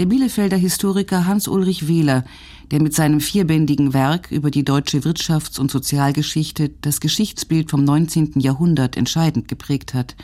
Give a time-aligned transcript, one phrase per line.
[0.00, 2.24] Der Bielefelder Historiker Hans-Ulrich Wehler,
[2.70, 8.40] der mit seinem vierbändigen Werk über die deutsche Wirtschafts- und Sozialgeschichte das Geschichtsbild vom 19.
[8.40, 10.16] Jahrhundert entscheidend geprägt hat,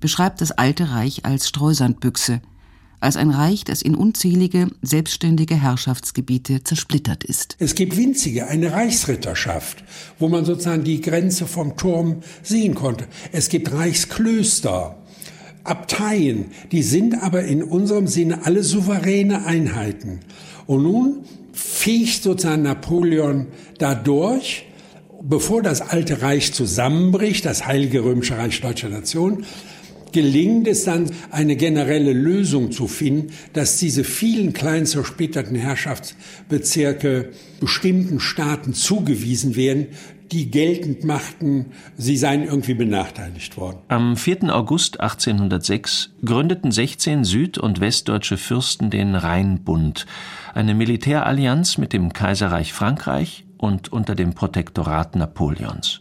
[0.00, 2.40] beschreibt das Alte Reich als Streusandbüchse,
[3.00, 7.56] als ein Reich, das in unzählige selbstständige Herrschaftsgebiete zersplittert ist.
[7.58, 9.84] Es gibt winzige, eine Reichsritterschaft,
[10.18, 13.06] wo man sozusagen die Grenze vom Turm sehen konnte.
[13.32, 14.96] Es gibt Reichsklöster,
[15.64, 20.20] Abteien, die sind aber in unserem Sinne alle souveräne Einheiten.
[20.66, 21.18] Und nun
[21.52, 24.66] ficht sozusagen Napoleon dadurch,
[25.22, 29.44] bevor das alte Reich zusammenbricht, das Heilige Römische Reich Deutscher Nation,
[30.12, 37.30] gelingt es dann, eine generelle Lösung zu finden, dass diese vielen klein zersplitterten Herrschaftsbezirke
[37.60, 39.88] bestimmten Staaten zugewiesen werden,
[40.32, 41.66] die geltend machten,
[41.96, 43.78] sie seien irgendwie benachteiligt worden.
[43.88, 44.54] Am 4.
[44.54, 50.06] August 1806 gründeten 16 süd- und westdeutsche Fürsten den Rheinbund,
[50.54, 56.00] eine Militärallianz mit dem Kaiserreich Frankreich und unter dem Protektorat Napoleons.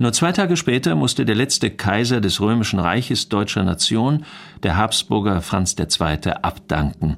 [0.00, 4.24] Nur zwei Tage später musste der letzte Kaiser des Römischen Reiches deutscher Nation,
[4.62, 7.16] der Habsburger Franz II., abdanken.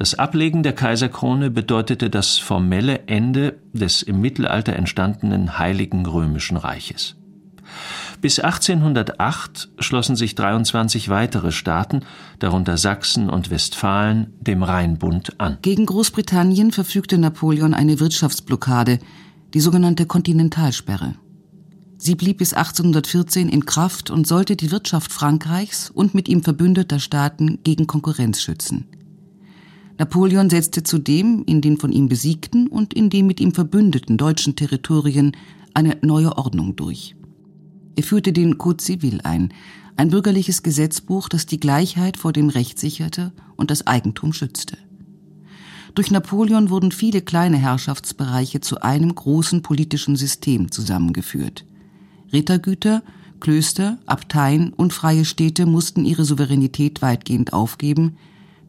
[0.00, 7.16] Das Ablegen der Kaiserkrone bedeutete das formelle Ende des im Mittelalter entstandenen Heiligen Römischen Reiches.
[8.22, 12.00] Bis 1808 schlossen sich 23 weitere Staaten,
[12.38, 15.58] darunter Sachsen und Westfalen, dem Rheinbund an.
[15.60, 19.00] Gegen Großbritannien verfügte Napoleon eine Wirtschaftsblockade,
[19.52, 21.16] die sogenannte Kontinentalsperre.
[21.98, 27.00] Sie blieb bis 1814 in Kraft und sollte die Wirtschaft Frankreichs und mit ihm verbündeter
[27.00, 28.86] Staaten gegen Konkurrenz schützen.
[30.00, 34.56] Napoleon setzte zudem in den von ihm besiegten und in den mit ihm verbündeten deutschen
[34.56, 35.36] Territorien
[35.74, 37.16] eine neue Ordnung durch.
[37.96, 39.52] Er führte den Code Civil ein,
[39.96, 44.78] ein bürgerliches Gesetzbuch, das die Gleichheit vor dem Recht sicherte und das Eigentum schützte.
[45.94, 51.66] Durch Napoleon wurden viele kleine Herrschaftsbereiche zu einem großen politischen System zusammengeführt.
[52.32, 53.02] Rittergüter,
[53.38, 58.16] Klöster, Abteien und freie Städte mussten ihre Souveränität weitgehend aufgeben,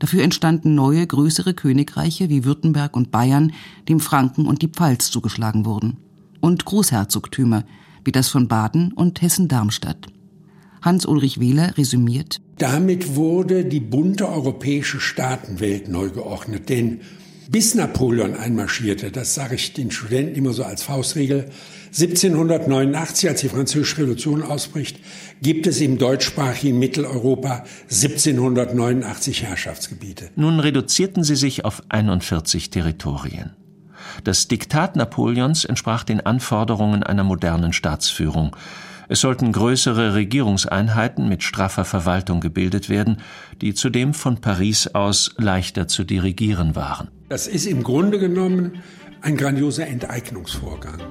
[0.01, 3.53] dafür entstanden neue, größere Königreiche wie Württemberg und Bayern,
[3.88, 5.97] dem Franken und die Pfalz zugeschlagen wurden,
[6.39, 7.63] und Großherzogtümer
[8.03, 10.07] wie das von Baden und Hessen-Darmstadt.
[10.81, 12.41] Hans-Ulrich Wähler resümiert.
[12.57, 17.01] Damit wurde die bunte europäische Staatenwelt neu geordnet, denn
[17.51, 21.51] bis Napoleon einmarschierte, das sage ich den Studenten immer so als Faustregel,
[21.94, 25.00] 1789, als die Französische Revolution ausbricht,
[25.41, 30.30] gibt es im deutschsprachigen Mitteleuropa 1789 Herrschaftsgebiete.
[30.38, 33.51] Nun reduzierten sie sich auf 41 Territorien.
[34.24, 38.56] Das Diktat Napoleons entsprach den Anforderungen einer modernen Staatsführung.
[39.09, 43.18] Es sollten größere Regierungseinheiten mit straffer Verwaltung gebildet werden,
[43.59, 47.09] die zudem von Paris aus leichter zu dirigieren waren.
[47.28, 48.81] Das ist im Grunde genommen
[49.19, 51.01] ein grandioser Enteignungsvorgang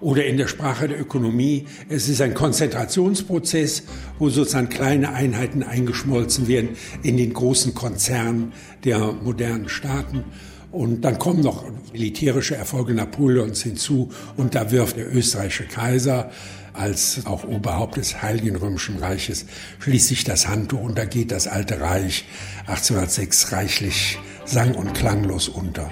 [0.00, 1.66] oder in der Sprache der Ökonomie.
[1.88, 3.84] Es ist ein Konzentrationsprozess,
[4.18, 6.70] wo sozusagen kleine Einheiten eingeschmolzen werden
[7.02, 8.52] in den großen Konzernen
[8.84, 10.24] der modernen Staaten.
[10.72, 16.30] Und dann kommen noch militärische Erfolge Napoleons hinzu und da wirft der österreichische Kaiser
[16.72, 19.46] als auch Oberhaupt des Heiligen Römischen Reiches
[19.80, 22.24] schließlich das Handtuch und da geht das Alte Reich
[22.66, 25.90] 1806 reichlich sang- und klanglos unter.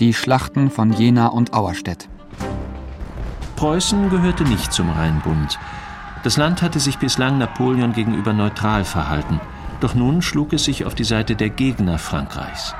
[0.00, 2.08] Die Schlachten von Jena und Auerstedt.
[3.54, 5.56] Preußen gehörte nicht zum Rheinbund.
[6.24, 9.40] Das Land hatte sich bislang Napoleon gegenüber neutral verhalten,
[9.78, 12.74] doch nun schlug es sich auf die Seite der Gegner Frankreichs.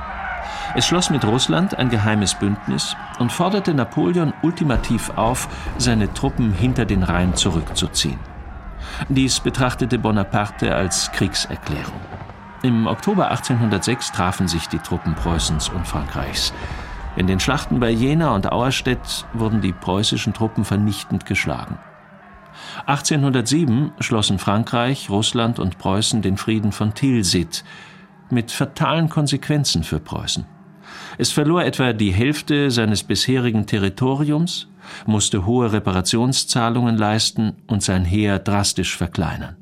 [0.75, 5.47] Es schloss mit Russland ein geheimes Bündnis und forderte Napoleon ultimativ auf,
[5.77, 8.19] seine Truppen hinter den Rhein zurückzuziehen.
[9.07, 12.01] Dies betrachtete Bonaparte als Kriegserklärung.
[12.61, 16.51] Im Oktober 1806 trafen sich die Truppen Preußens und Frankreichs.
[17.15, 21.77] In den Schlachten bei Jena und Auerstedt wurden die preußischen Truppen vernichtend geschlagen.
[22.87, 27.63] 1807 schlossen Frankreich, Russland und Preußen den Frieden von Tilsit
[28.29, 30.45] mit fatalen Konsequenzen für Preußen.
[31.17, 34.67] Es verlor etwa die Hälfte seines bisherigen Territoriums,
[35.05, 39.55] musste hohe Reparationszahlungen leisten und sein Heer drastisch verkleinern.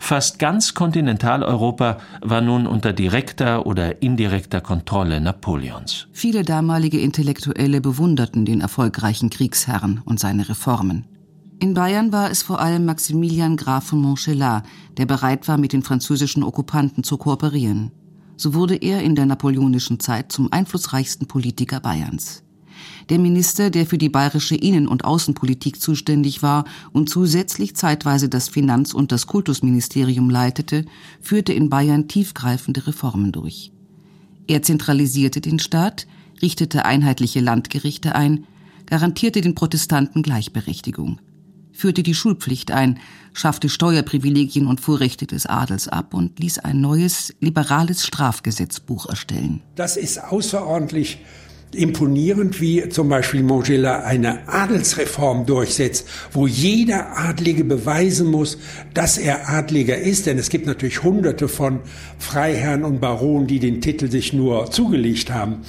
[0.00, 6.08] Fast ganz Kontinentaleuropa war nun unter direkter oder indirekter Kontrolle Napoleons.
[6.12, 11.06] Viele damalige Intellektuelle bewunderten den erfolgreichen Kriegsherrn und seine Reformen.
[11.58, 14.64] In Bayern war es vor allem Maximilian Graf von Montgelat,
[14.96, 17.92] der bereit war, mit den französischen Okkupanten zu kooperieren.
[18.36, 22.42] So wurde er in der napoleonischen Zeit zum einflussreichsten Politiker Bayerns.
[23.08, 28.48] Der Minister, der für die bayerische Innen- und Außenpolitik zuständig war und zusätzlich zeitweise das
[28.48, 30.84] Finanz- und das Kultusministerium leitete,
[31.20, 33.72] führte in Bayern tiefgreifende Reformen durch.
[34.46, 36.06] Er zentralisierte den Staat,
[36.40, 38.44] richtete einheitliche Landgerichte ein,
[38.86, 41.20] garantierte den Protestanten Gleichberechtigung,
[41.72, 42.98] führte die Schulpflicht ein,
[43.32, 49.62] schaffte Steuerprivilegien und Vorrechte des Adels ab und ließ ein neues, liberales Strafgesetzbuch erstellen.
[49.74, 51.18] Das ist außerordentlich
[51.74, 58.58] imponierend, wie zum Beispiel Montgelas eine Adelsreform durchsetzt, wo jeder Adlige beweisen muss,
[58.94, 60.26] dass er Adliger ist.
[60.26, 61.80] Denn es gibt natürlich hunderte von
[62.18, 65.62] Freiherren und Baronen, die den Titel sich nur zugelegt haben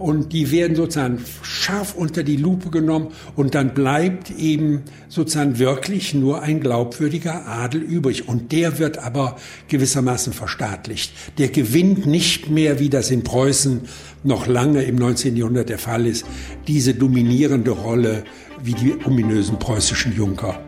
[0.00, 6.14] und die werden sozusagen scharf unter die Lupe genommen und dann bleibt eben sozusagen wirklich
[6.14, 9.36] nur ein glaubwürdiger Adel übrig und der wird aber
[9.68, 11.12] gewissermaßen verstaatlicht.
[11.36, 13.82] Der gewinnt nicht mehr, wie das in Preußen
[14.24, 15.36] noch lange im 19.
[15.36, 16.24] Jahrhundert der Fall ist,
[16.66, 18.24] diese dominierende Rolle
[18.62, 20.58] wie die ominösen preußischen Junker.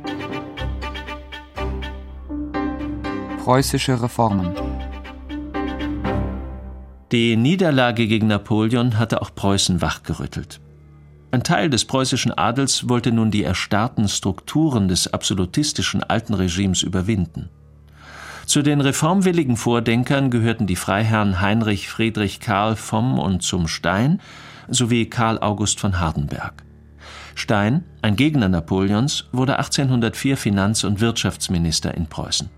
[3.42, 4.71] Preußische Reformen
[7.12, 10.60] die Niederlage gegen Napoleon hatte auch Preußen wachgerüttelt.
[11.30, 17.50] Ein Teil des preußischen Adels wollte nun die erstarrten Strukturen des absolutistischen alten Regimes überwinden.
[18.46, 24.20] Zu den reformwilligen Vordenkern gehörten die Freiherren Heinrich Friedrich Karl vom und zum Stein
[24.68, 26.64] sowie Karl August von Hardenberg.
[27.34, 32.50] Stein, ein Gegner Napoleons, wurde 1804 Finanz- und Wirtschaftsminister in Preußen.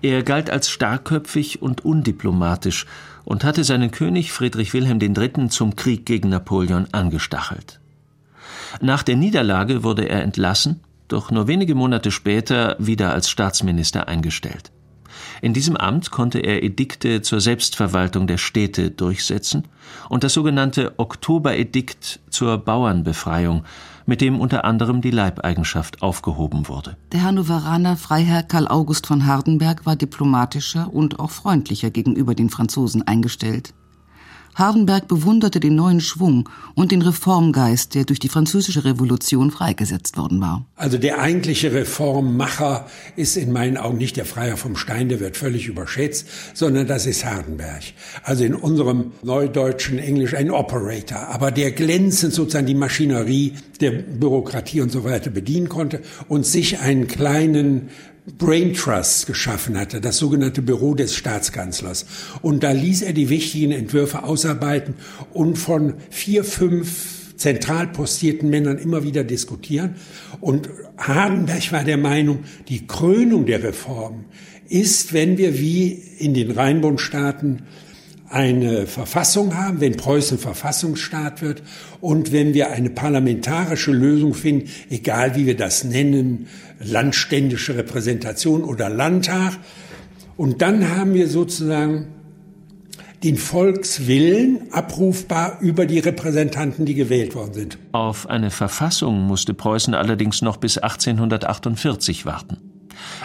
[0.00, 2.86] Er galt als starkköpfig und undiplomatisch
[3.24, 5.48] und hatte seinen König Friedrich Wilhelm III.
[5.48, 7.80] zum Krieg gegen Napoleon angestachelt.
[8.80, 14.72] Nach der Niederlage wurde er entlassen, doch nur wenige Monate später wieder als Staatsminister eingestellt.
[15.42, 19.68] In diesem Amt konnte er Edikte zur Selbstverwaltung der Städte durchsetzen
[20.08, 23.64] und das sogenannte Oktoberedikt zur Bauernbefreiung,
[24.06, 26.96] mit dem unter anderem die Leibeigenschaft aufgehoben wurde.
[27.12, 33.06] Der Hannoveraner Freiherr Karl August von Hardenberg war diplomatischer und auch freundlicher gegenüber den Franzosen
[33.06, 33.74] eingestellt.
[34.54, 40.40] Hardenberg bewunderte den neuen Schwung und den Reformgeist, der durch die französische Revolution freigesetzt worden
[40.40, 40.66] war.
[40.76, 45.36] Also der eigentliche Reformmacher ist in meinen Augen nicht der Freier vom Stein, der wird
[45.36, 47.82] völlig überschätzt, sondern das ist Hardenberg.
[48.24, 54.80] Also in unserem neudeutschen Englisch ein Operator, aber der glänzend sozusagen die Maschinerie der Bürokratie
[54.80, 57.88] und so weiter bedienen konnte und sich einen kleinen
[58.38, 62.06] Brain Trust geschaffen hatte, das sogenannte Büro des Staatskanzlers.
[62.40, 64.94] Und da ließ er die wichtigen Entwürfe ausarbeiten
[65.32, 69.96] und von vier, fünf zentral postierten Männern immer wieder diskutieren.
[70.40, 74.26] Und Hardenberg war der Meinung, die Krönung der Reform
[74.68, 77.62] ist, wenn wir wie in den Rheinbundstaaten
[78.32, 81.62] eine Verfassung haben, wenn Preußen Verfassungsstaat wird
[82.00, 86.46] und wenn wir eine parlamentarische Lösung finden, egal wie wir das nennen,
[86.80, 89.58] landständische Repräsentation oder Landtag.
[90.36, 92.06] Und dann haben wir sozusagen
[93.22, 97.78] den Volkswillen abrufbar über die Repräsentanten, die gewählt worden sind.
[97.92, 102.71] Auf eine Verfassung musste Preußen allerdings noch bis 1848 warten.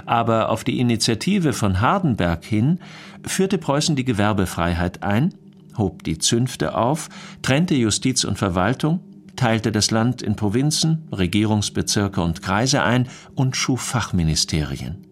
[0.06, 2.79] Aber auf die Initiative von Hardenberg hin
[3.25, 5.33] führte Preußen die Gewerbefreiheit ein,
[5.77, 7.09] hob die Zünfte auf,
[7.41, 9.00] trennte Justiz und Verwaltung,
[9.35, 15.06] teilte das Land in Provinzen, Regierungsbezirke und Kreise ein und schuf Fachministerien.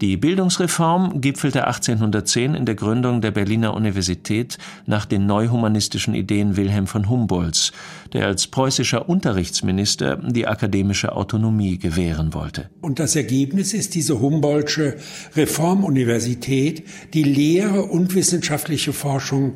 [0.00, 6.86] Die Bildungsreform gipfelte 1810 in der Gründung der Berliner Universität nach den neuhumanistischen Ideen Wilhelm
[6.86, 7.72] von Humboldts,
[8.12, 12.70] der als preußischer Unterrichtsminister die akademische Autonomie gewähren wollte.
[12.80, 14.98] Und das Ergebnis ist diese Humboldtsche
[15.34, 19.54] Reformuniversität, die Lehre und wissenschaftliche Forschung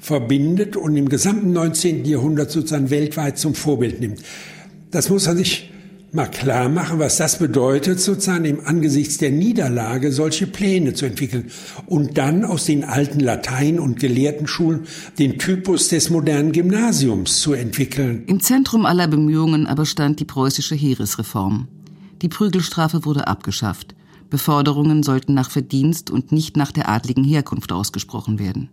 [0.00, 2.04] verbindet und im gesamten 19.
[2.04, 4.20] Jahrhundert sozusagen weltweit zum Vorbild nimmt.
[4.90, 5.70] Das muss man sich
[6.16, 11.50] mal klar machen, was das bedeutet, sozusagen im Angesichts der Niederlage solche Pläne zu entwickeln
[11.86, 14.86] und dann aus den alten Latein- und Gelehrtenschulen
[15.18, 18.24] den Typus des modernen Gymnasiums zu entwickeln.
[18.26, 21.68] Im Zentrum aller Bemühungen aber stand die preußische Heeresreform.
[22.22, 23.94] Die Prügelstrafe wurde abgeschafft.
[24.30, 28.70] Beförderungen sollten nach Verdienst und nicht nach der adligen Herkunft ausgesprochen werden.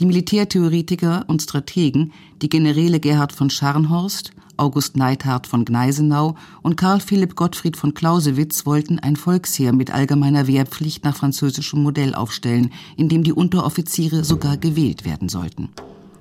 [0.00, 2.12] Die Militärtheoretiker und Strategen,
[2.42, 8.66] die Generäle Gerhard von Scharnhorst, August Neidhardt von Gneisenau und Karl Philipp Gottfried von Clausewitz
[8.66, 14.56] wollten ein Volksheer mit allgemeiner Wehrpflicht nach französischem Modell aufstellen, in dem die Unteroffiziere sogar
[14.56, 15.70] gewählt werden sollten.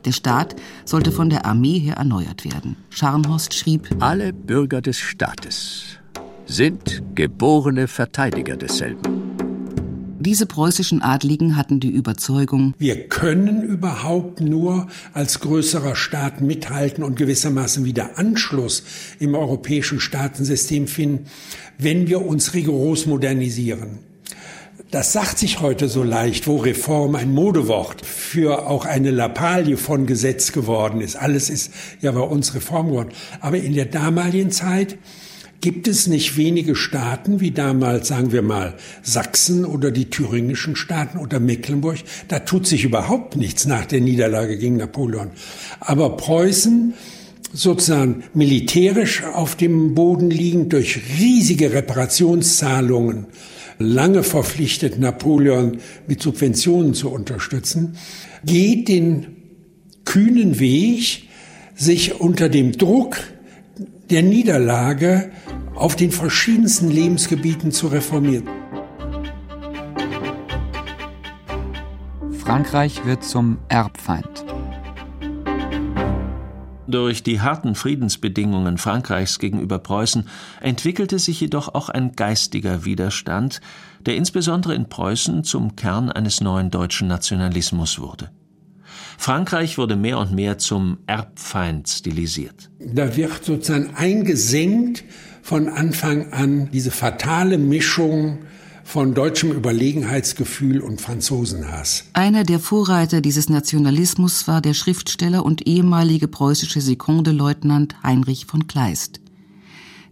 [0.06, 2.75] Der Staat sollte von der Armee her erneuert werden.
[2.90, 5.84] Scharnhorst schrieb: Alle Bürger des Staates
[6.46, 9.23] sind geborene Verteidiger desselben.
[10.25, 17.18] Diese preußischen Adligen hatten die Überzeugung, wir können überhaupt nur als größerer Staat mithalten und
[17.18, 18.84] gewissermaßen wieder Anschluss
[19.20, 21.25] im europäischen Staatensystem finden,
[21.77, 24.00] wenn wir uns rigoros modernisieren.
[24.92, 30.06] Das sagt sich heute so leicht, wo Reform ein Modewort für auch eine Lappalie von
[30.06, 31.18] Gesetz geworden ist.
[31.18, 33.10] Alles ist ja bei uns Reform geworden.
[33.42, 34.98] Aber in der damaligen Zeit
[35.63, 41.17] gibt es nicht wenige Staaten, wie damals, sagen wir mal, Sachsen oder die thüringischen Staaten
[41.17, 42.00] oder Mecklenburg.
[42.27, 45.32] Da tut sich überhaupt nichts nach der Niederlage gegen Napoleon.
[45.79, 46.96] Aber Preußen,
[47.53, 53.27] sozusagen militärisch auf dem Boden liegend durch riesige Reparationszahlungen,
[53.79, 55.77] lange verpflichtet, Napoleon
[56.08, 57.96] mit Subventionen zu unterstützen,
[58.43, 59.27] geht den
[60.03, 61.29] kühnen Weg,
[61.74, 63.15] sich unter dem Druck
[64.10, 65.31] der Niederlage
[65.75, 68.48] auf den verschiedensten Lebensgebieten zu reformieren.
[72.31, 74.45] Frankreich wird zum Erbfeind.
[76.86, 80.27] Durch die harten Friedensbedingungen Frankreichs gegenüber Preußen
[80.62, 83.62] entwickelte sich jedoch auch ein geistiger Widerstand,
[84.05, 88.29] der insbesondere in Preußen zum Kern eines neuen deutschen Nationalismus wurde.
[89.24, 92.70] Frankreich wurde mehr und mehr zum Erbfeind stilisiert.
[92.82, 95.06] Da wird sozusagen eingesenkt
[95.42, 98.39] von Anfang an diese fatale Mischung
[98.84, 102.03] von deutschem Überlegenheitsgefühl und Franzosenhass.
[102.12, 109.22] Einer der Vorreiter dieses Nationalismus war der Schriftsteller und ehemalige preußische Sekondeleutnant Heinrich von Kleist.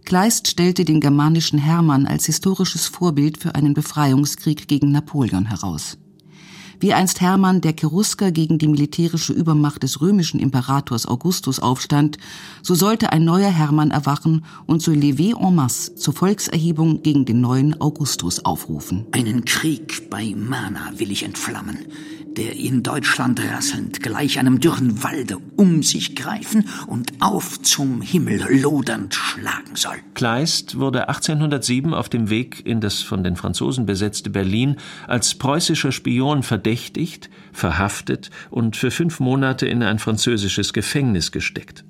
[0.06, 5.98] Kleist stellte den germanischen Hermann als historisches Vorbild für einen Befreiungskrieg gegen Napoleon heraus.
[6.82, 12.18] Wie einst Hermann der Cherusker gegen die militärische Übermacht des römischen Imperators Augustus aufstand,
[12.60, 17.40] so sollte ein neuer Hermann erwachen und zur Levée en masse, zur Volkserhebung gegen den
[17.40, 19.06] neuen Augustus aufrufen.
[19.12, 21.78] Einen Krieg bei Mana will ich entflammen
[22.36, 28.46] der in Deutschland rasselnd gleich einem dürren Walde um sich greifen und auf zum Himmel
[28.60, 29.96] lodernd schlagen soll.
[30.14, 35.92] Kleist wurde 1807 auf dem Weg in das von den Franzosen besetzte Berlin als preußischer
[35.92, 36.71] Spion verdächtigt,
[37.52, 41.84] verhaftet und für fünf Monate in ein französisches Gefängnis gesteckt.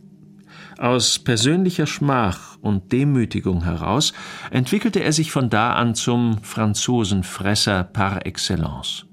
[0.78, 4.12] Aus persönlicher Schmach und Demütigung heraus
[4.50, 9.06] entwickelte er sich von da an zum Franzosenfresser par excellence.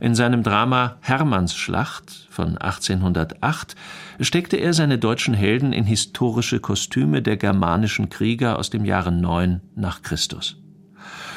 [0.00, 3.76] In seinem Drama Hermannsschlacht von 1808
[4.20, 9.60] steckte er seine deutschen Helden in historische Kostüme der germanischen Krieger aus dem Jahre 9
[9.76, 10.60] nach Christus.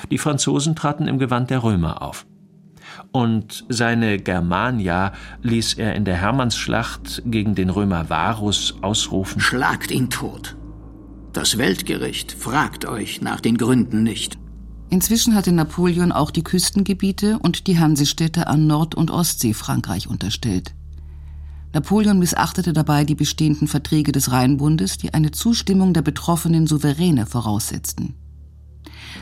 [0.09, 2.25] Die Franzosen traten im Gewand der Römer auf.
[3.15, 10.09] Und seine Germania ließ er in der Hermannsschlacht gegen den Römer Varus ausrufen: Schlagt ihn
[10.09, 10.57] tot.
[11.31, 14.37] Das Weltgericht fragt euch nach den Gründen nicht.
[14.89, 20.75] Inzwischen hatte Napoleon auch die Küstengebiete und die Hansestädte an Nord- und Ostsee Frankreich unterstellt.
[21.73, 28.15] Napoleon missachtete dabei die bestehenden Verträge des Rheinbundes, die eine Zustimmung der betroffenen Souveräne voraussetzten.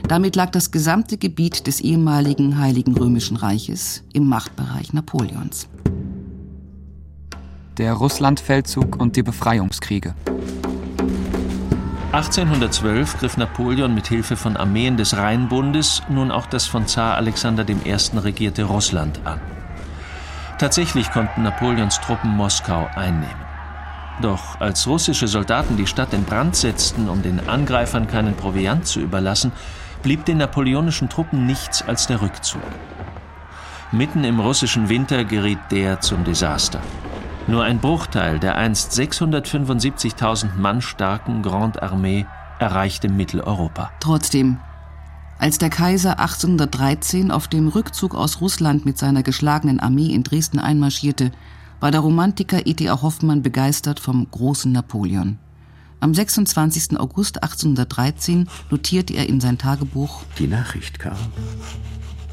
[0.07, 5.67] Damit lag das gesamte Gebiet des ehemaligen Heiligen Römischen Reiches im Machtbereich Napoleons.
[7.77, 10.15] Der Russlandfeldzug und die Befreiungskriege.
[12.12, 17.67] 1812 griff Napoleon mit Hilfe von Armeen des Rheinbundes nun auch das von Zar Alexander
[17.67, 17.97] I.
[18.19, 19.41] regierte Russland an.
[20.59, 23.43] Tatsächlich konnten Napoleons Truppen Moskau einnehmen.
[24.21, 29.00] Doch als russische Soldaten die Stadt in Brand setzten, um den Angreifern keinen Proviant zu
[29.00, 29.51] überlassen,
[30.03, 32.62] blieb den napoleonischen Truppen nichts als der Rückzug.
[33.91, 36.81] Mitten im russischen Winter geriet der zum Desaster.
[37.48, 42.25] Nur ein Bruchteil der einst 675.000 Mann starken Grande Armee
[42.60, 43.91] erreichte Mitteleuropa.
[44.00, 44.57] Trotzdem,
[45.38, 50.60] als der Kaiser 1813 auf dem Rückzug aus Russland mit seiner geschlagenen Armee in Dresden
[50.60, 51.31] einmarschierte,
[51.81, 53.01] war der Romantiker E.T.A.
[53.01, 55.38] Hoffmann begeistert vom großen Napoleon.
[56.03, 57.00] Am 26.
[57.00, 61.15] August 1813 notierte er in sein Tagebuch: Die Nachricht kam,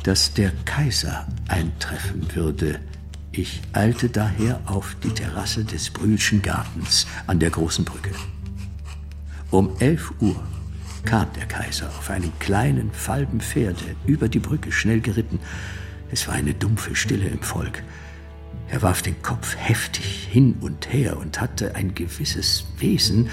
[0.02, 2.80] dass der Kaiser eintreffen würde
[3.30, 8.10] ich eilte daher auf die Terrasse des Brühlschen Gartens an der großen Brücke.
[9.52, 10.42] Um elf Uhr
[11.04, 15.38] kam der Kaiser auf einem kleinen, falben Pferde über die Brücke schnell geritten.
[16.10, 17.84] Es war eine dumpfe Stille im Volk.
[18.68, 23.28] Er warf den Kopf heftig hin und her und hatte ein gewisses Wesen,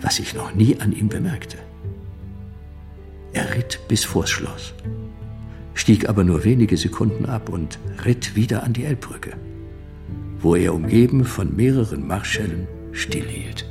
[0.00, 1.58] was ich noch nie an ihm bemerkte.
[3.32, 4.74] Er ritt bis vors Schloss
[5.80, 9.32] stieg aber nur wenige Sekunden ab und ritt wieder an die Elbbrücke,
[10.38, 13.64] wo er umgeben von mehreren Marschällen stillhielt.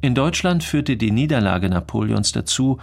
[0.00, 2.78] In Deutschland führte die Niederlage Napoleons dazu,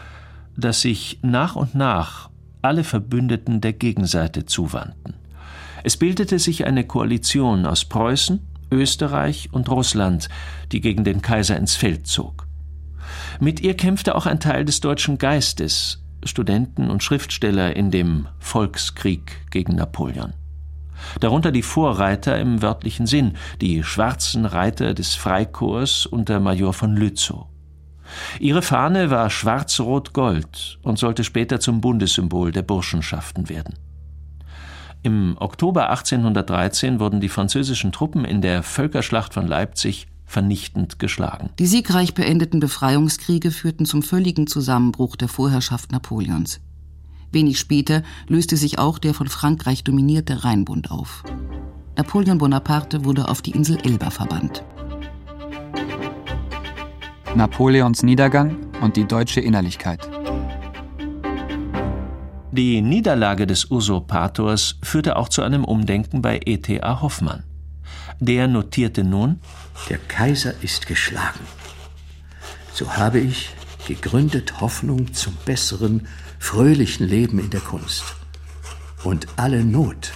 [0.58, 2.30] dass sich nach und nach
[2.62, 5.14] alle Verbündeten der Gegenseite zuwandten.
[5.84, 8.42] Es bildete sich eine Koalition aus Preußen,
[8.72, 10.30] Österreich und Russland,
[10.72, 12.48] die gegen den Kaiser ins Feld zog.
[13.40, 19.50] Mit ihr kämpfte auch ein Teil des deutschen Geistes, Studenten und Schriftsteller in dem Volkskrieg
[19.52, 20.34] gegen Napoleon.
[21.20, 27.48] Darunter die Vorreiter im wörtlichen Sinn, die schwarzen Reiter des Freikorps unter Major von Lützow.
[28.40, 33.76] Ihre Fahne war schwarz-rot-gold und sollte später zum Bundessymbol der Burschenschaften werden.
[35.06, 41.52] Im Oktober 1813 wurden die französischen Truppen in der Völkerschlacht von Leipzig vernichtend geschlagen.
[41.60, 46.60] Die siegreich beendeten Befreiungskriege führten zum völligen Zusammenbruch der Vorherrschaft Napoleons.
[47.32, 51.22] Wenig später löste sich auch der von Frankreich dominierte Rheinbund auf.
[51.96, 54.64] Napoleon Bonaparte wurde auf die Insel Elba verbannt.
[57.36, 60.10] Napoleons Niedergang und die deutsche Innerlichkeit.
[62.58, 67.02] Die Niederlage des Usurpators führte auch zu einem Umdenken bei E.T.A.
[67.02, 67.44] Hoffmann.
[68.22, 69.42] Der notierte nun:
[69.90, 71.42] Der Kaiser ist geschlagen.
[72.72, 73.50] So habe ich
[73.86, 76.08] gegründet Hoffnung zum besseren,
[76.40, 78.06] fröhlichen Leben in der Kunst.
[79.04, 80.14] Und alle Not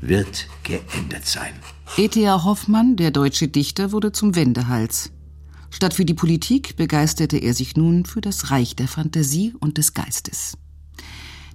[0.00, 1.52] wird geendet sein.
[1.98, 2.44] E.T.A.
[2.44, 5.12] Hoffmann, der deutsche Dichter, wurde zum Wendehals.
[5.68, 9.92] Statt für die Politik begeisterte er sich nun für das Reich der Fantasie und des
[9.92, 10.56] Geistes.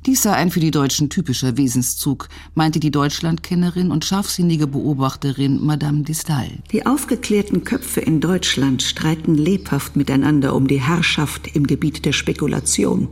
[0.05, 6.03] Dies sei ein für die Deutschen typischer Wesenszug, meinte die Deutschlandkennerin und scharfsinnige Beobachterin Madame
[6.03, 6.59] de Stael.
[6.71, 13.09] Die aufgeklärten Köpfe in Deutschland streiten lebhaft miteinander um die Herrschaft im Gebiet der Spekulation.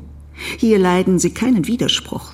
[0.58, 2.32] Hier leiden sie keinen Widerspruch.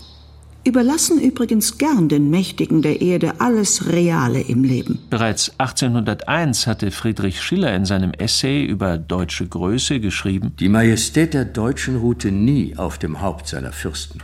[0.65, 4.99] Überlassen übrigens gern den Mächtigen der Erde alles Reale im Leben.
[5.09, 11.43] Bereits 1801 hatte Friedrich Schiller in seinem Essay über deutsche Größe geschrieben: Die Majestät der
[11.43, 14.21] Deutschen ruhte nie auf dem Haupt seiner Fürsten.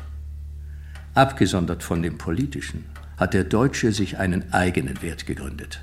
[1.19, 2.85] Abgesondert von dem politischen
[3.17, 5.81] hat der Deutsche sich einen eigenen Wert gegründet.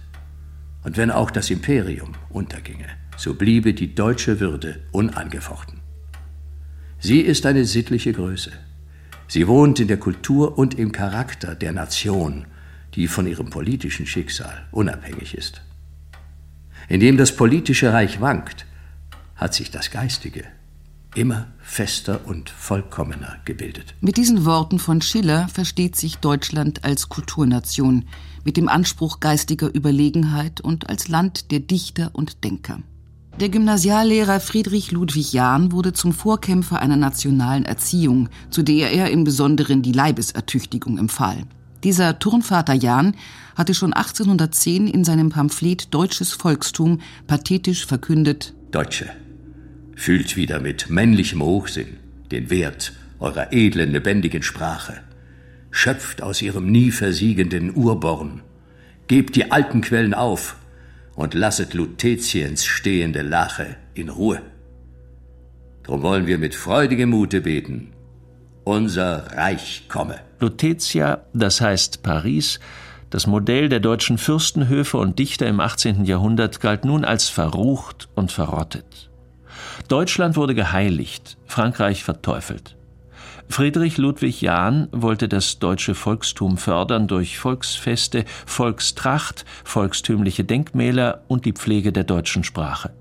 [0.83, 2.87] Und wenn auch das Imperium unterginge,
[3.19, 5.81] so bliebe die deutsche Würde unangefochten.
[7.01, 8.51] Sie ist eine sittliche Größe.
[9.29, 12.47] Sie wohnt in der Kultur und im Charakter der Nation,
[12.95, 15.61] die von ihrem politischen Schicksal unabhängig ist.
[16.89, 18.65] Indem das politische Reich wankt,
[19.35, 20.45] hat sich das Geistige
[21.15, 23.95] immer fester und vollkommener gebildet.
[24.01, 28.05] Mit diesen Worten von Schiller versteht sich Deutschland als Kulturnation,
[28.45, 32.79] mit dem Anspruch geistiger Überlegenheit und als Land der Dichter und Denker.
[33.41, 39.25] Der Gymnasiallehrer Friedrich Ludwig Jahn wurde zum Vorkämpfer einer nationalen Erziehung, zu der er im
[39.25, 41.43] Besonderen die Leibesertüchtigung empfahl.
[41.85, 43.15] Dieser Turnvater Jahn
[43.55, 49.11] hatte schon 1810 in seinem Pamphlet Deutsches Volkstum pathetisch verkündet: Deutsche,
[49.97, 51.97] Fühlt wieder mit männlichem Hochsinn
[52.31, 55.01] den Wert eurer edlen, lebendigen Sprache.
[55.71, 58.43] Schöpft aus ihrem nie versiegenden Urborn.
[59.09, 60.57] Gebt die alten Quellen auf
[61.15, 64.43] und lasset Lutetiens stehende Lache in Ruhe.
[65.83, 67.93] Drum wollen wir mit freudigem Mute beten.
[68.65, 70.21] Unser Reich komme.
[70.41, 72.61] Lutetia, das heißt Paris,
[73.09, 76.05] das Modell der deutschen Fürstenhöfe und Dichter im 18.
[76.05, 79.11] Jahrhundert galt nun als verrucht und verrottet.
[79.89, 82.77] Deutschland wurde geheiligt, Frankreich verteufelt.
[83.49, 91.53] Friedrich Ludwig Jahn wollte das deutsche Volkstum fördern durch Volksfeste, Volkstracht, volkstümliche Denkmäler und die
[91.53, 92.93] Pflege der deutschen Sprache.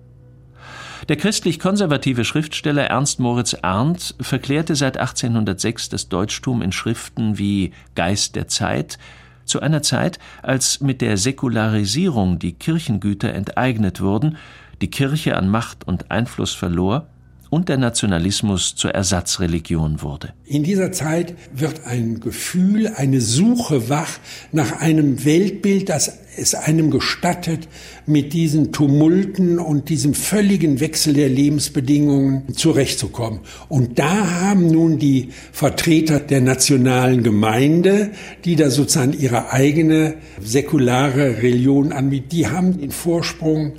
[1.10, 8.36] Der christlich-konservative Schriftsteller Ernst Moritz Arndt verklärte seit 1806 das Deutschtum in Schriften wie Geist
[8.36, 8.98] der Zeit,
[9.45, 14.38] zu einer Zeit, als mit der Säkularisierung die Kirchengüter enteignet wurden
[14.82, 17.08] die Kirche an Macht und Einfluss verlor
[17.50, 20.34] und der Nationalismus zur Ersatzreligion wurde.
[20.46, 24.20] In dieser Zeit wird ein Gefühl, eine Suche wach
[24.52, 27.70] nach einem Weltbild, das es einem gestattet,
[28.06, 33.40] mit diesen Tumulten und diesem völligen Wechsel der Lebensbedingungen zurechtzukommen.
[33.70, 38.12] Und da haben nun die Vertreter der nationalen Gemeinde,
[38.44, 43.74] die da sozusagen ihre eigene säkulare Religion anbieten, die haben den Vorsprung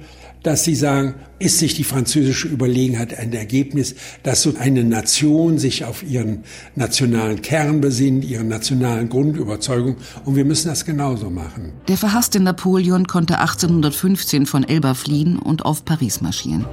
[0.46, 5.84] dass sie sagen, ist sich die französische Überlegenheit ein Ergebnis, dass so eine Nation sich
[5.84, 6.44] auf ihren
[6.76, 11.72] nationalen Kern besinnt, ihren nationalen Grundüberzeugung und wir müssen das genauso machen.
[11.88, 16.64] Der verhasste Napoleon konnte 1815 von Elba fliehen und auf Paris marschieren.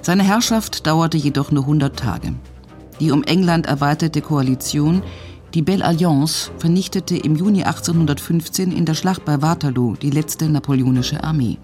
[0.00, 2.32] Seine Herrschaft dauerte jedoch nur 100 Tage.
[2.98, 5.02] Die um England erweiterte Koalition,
[5.52, 11.22] die Belle Alliance, vernichtete im Juni 1815 in der Schlacht bei Waterloo die letzte napoleonische
[11.22, 11.58] Armee.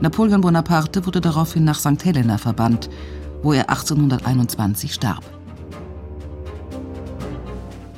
[0.00, 2.04] Napoleon Bonaparte wurde daraufhin nach St.
[2.04, 2.88] Helena verbannt,
[3.42, 5.24] wo er 1821 starb.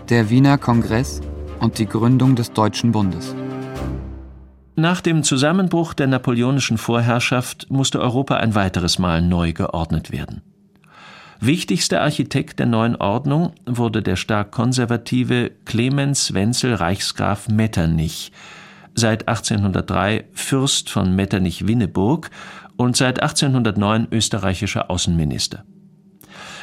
[0.08, 1.20] Der Wiener Kongress
[1.60, 3.34] und die Gründung des Deutschen Bundes.
[4.76, 10.40] Nach dem Zusammenbruch der napoleonischen Vorherrschaft musste Europa ein weiteres Mal neu geordnet werden.
[11.38, 18.32] Wichtigster Architekt der neuen Ordnung wurde der stark konservative Clemens Wenzel Reichsgraf Metternich,
[18.94, 22.31] seit 1803 Fürst von Metternich-Winneburg
[22.76, 25.64] und seit 1809 österreichischer Außenminister.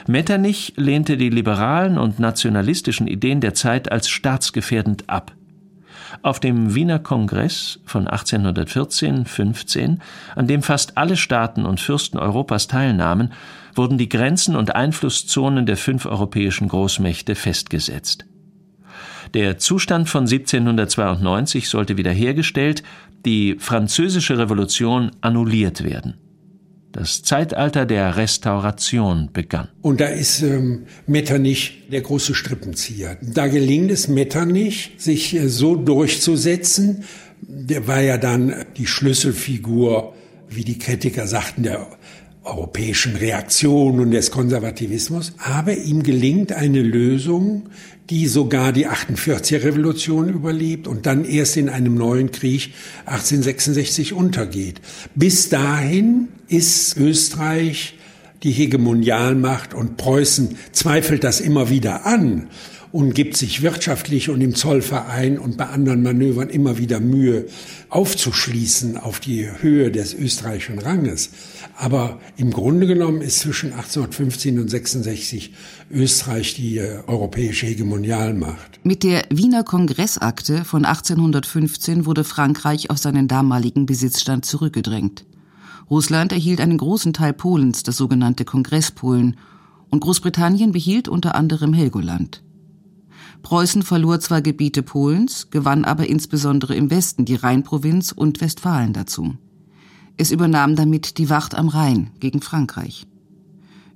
[0.08, 5.34] Metternich lehnte die liberalen und nationalistischen Ideen der Zeit als staatsgefährdend ab.
[6.22, 9.98] Auf dem Wiener Kongress von 1814-15,
[10.36, 13.34] an dem fast alle Staaten und Fürsten Europas teilnahmen,
[13.76, 18.26] wurden die Grenzen und Einflusszonen der fünf europäischen Großmächte festgesetzt.
[19.34, 22.84] Der Zustand von 1792 sollte wiederhergestellt,
[23.26, 26.16] die Französische Revolution annulliert werden.
[26.92, 29.68] Das Zeitalter der Restauration begann.
[29.82, 33.18] Und da ist ähm, Metternich der große Strippenzieher.
[33.22, 37.04] Da gelingt es Metternich, sich äh, so durchzusetzen.
[37.42, 40.16] Der war ja dann die Schlüsselfigur,
[40.50, 41.88] wie die Kritiker sagten, der
[42.44, 45.34] europäischen Reaktion und des Konservativismus.
[45.38, 47.70] Aber ihm gelingt eine Lösung,
[48.10, 52.74] die sogar die 48er Revolution überlebt und dann erst in einem neuen Krieg
[53.06, 54.82] 1866 untergeht.
[55.16, 57.96] Bis dahin ist Österreich
[58.44, 62.48] die Hegemonialmacht und Preußen zweifelt das immer wieder an
[62.92, 67.48] und gibt sich wirtschaftlich und im Zollverein und bei anderen Manövern immer wieder Mühe
[67.90, 71.30] aufzuschließen auf die Höhe des österreichischen Ranges.
[71.78, 75.54] Aber im Grunde genommen ist zwischen 1815 und 66
[75.92, 78.80] Österreich die äh, europäische Hegemonialmacht.
[78.84, 85.26] Mit der Wiener Kongressakte von 1815 wurde Frankreich auf seinen damaligen Besitzstand zurückgedrängt.
[85.90, 89.38] Russland erhielt einen großen Teil Polens, das sogenannte Kongresspolen,
[89.90, 92.44] und Großbritannien behielt unter anderem Helgoland.
[93.48, 99.36] Preußen verlor zwar Gebiete Polens, gewann aber insbesondere im Westen die Rheinprovinz und Westfalen dazu.
[100.18, 103.08] Es übernahm damit die Wacht am Rhein gegen Frankreich.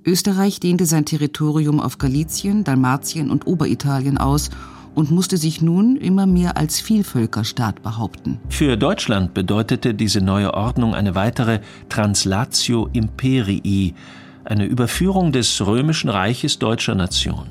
[0.06, 4.48] Österreich dehnte sein Territorium auf Galizien, Dalmatien und Oberitalien aus
[4.94, 8.40] und musste sich nun immer mehr als Vielvölkerstaat behaupten.
[8.48, 11.60] Für Deutschland bedeutete diese neue Ordnung eine weitere
[11.90, 13.92] Translatio Imperii,
[14.44, 17.48] eine Überführung des römischen Reiches deutscher Nation.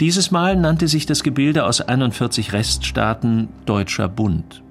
[0.00, 4.62] Dieses Mal nannte sich das Gebilde aus 41 Reststaaten Deutscher Bund.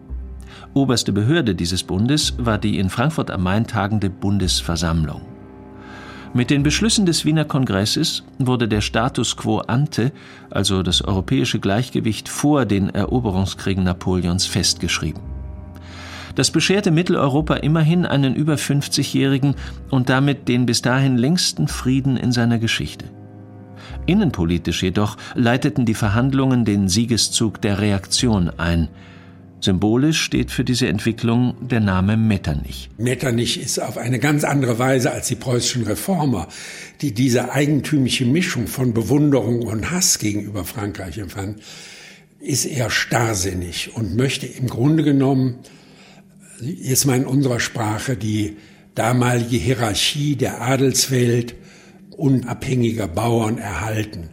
[0.73, 5.21] Oberste Behörde dieses Bundes war die in Frankfurt am Main tagende Bundesversammlung.
[6.34, 10.12] Mit den Beschlüssen des Wiener Kongresses wurde der Status quo ante,
[10.49, 15.21] also das europäische Gleichgewicht vor den Eroberungskriegen Napoleons, festgeschrieben.
[16.36, 19.55] Das bescherte Mitteleuropa immerhin einen über 50-jährigen
[19.89, 23.05] und damit den bis dahin längsten Frieden in seiner Geschichte.
[24.06, 28.89] Innenpolitisch jedoch leiteten die Verhandlungen den Siegeszug der Reaktion ein.
[29.62, 32.89] Symbolisch steht für diese Entwicklung der Name Metternich.
[32.98, 36.48] Metternich ist auf eine ganz andere Weise als die preußischen Reformer,
[37.02, 41.62] die diese eigentümliche Mischung von Bewunderung und Hass gegenüber Frankreich empfanden,
[42.39, 45.60] ist eher starrsinnig und möchte im Grunde genommen,
[46.60, 48.58] jetzt mal in unserer Sprache, die
[48.96, 51.56] damalige Hierarchie der Adelswelt
[52.21, 54.29] unabhängiger Bauern erhalten.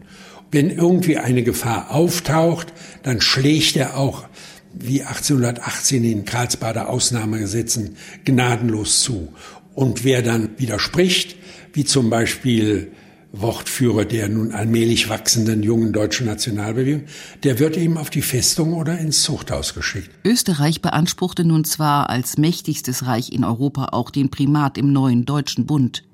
[0.51, 2.72] Wenn irgendwie eine Gefahr auftaucht,
[3.03, 4.24] dann schlägt er auch
[4.72, 9.33] wie 1818 in Karlsbader Ausnahmegesetzen gnadenlos zu.
[9.74, 11.37] Und wer dann widerspricht,
[11.72, 12.92] wie zum Beispiel
[13.33, 17.05] Wortführer der nun allmählich wachsenden jungen deutschen Nationalbewegung,
[17.44, 20.11] der wird eben auf die Festung oder ins Zuchthaus geschickt.
[20.24, 25.66] Österreich beanspruchte nun zwar als mächtigstes Reich in Europa auch den Primat im neuen Deutschen
[25.66, 26.08] Bund.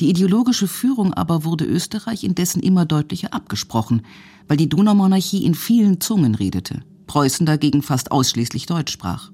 [0.00, 4.02] Die ideologische Führung aber wurde Österreich indessen immer deutlicher abgesprochen,
[4.46, 9.30] weil die Donaumonarchie in vielen Zungen redete, Preußen dagegen fast ausschließlich Deutsch sprach.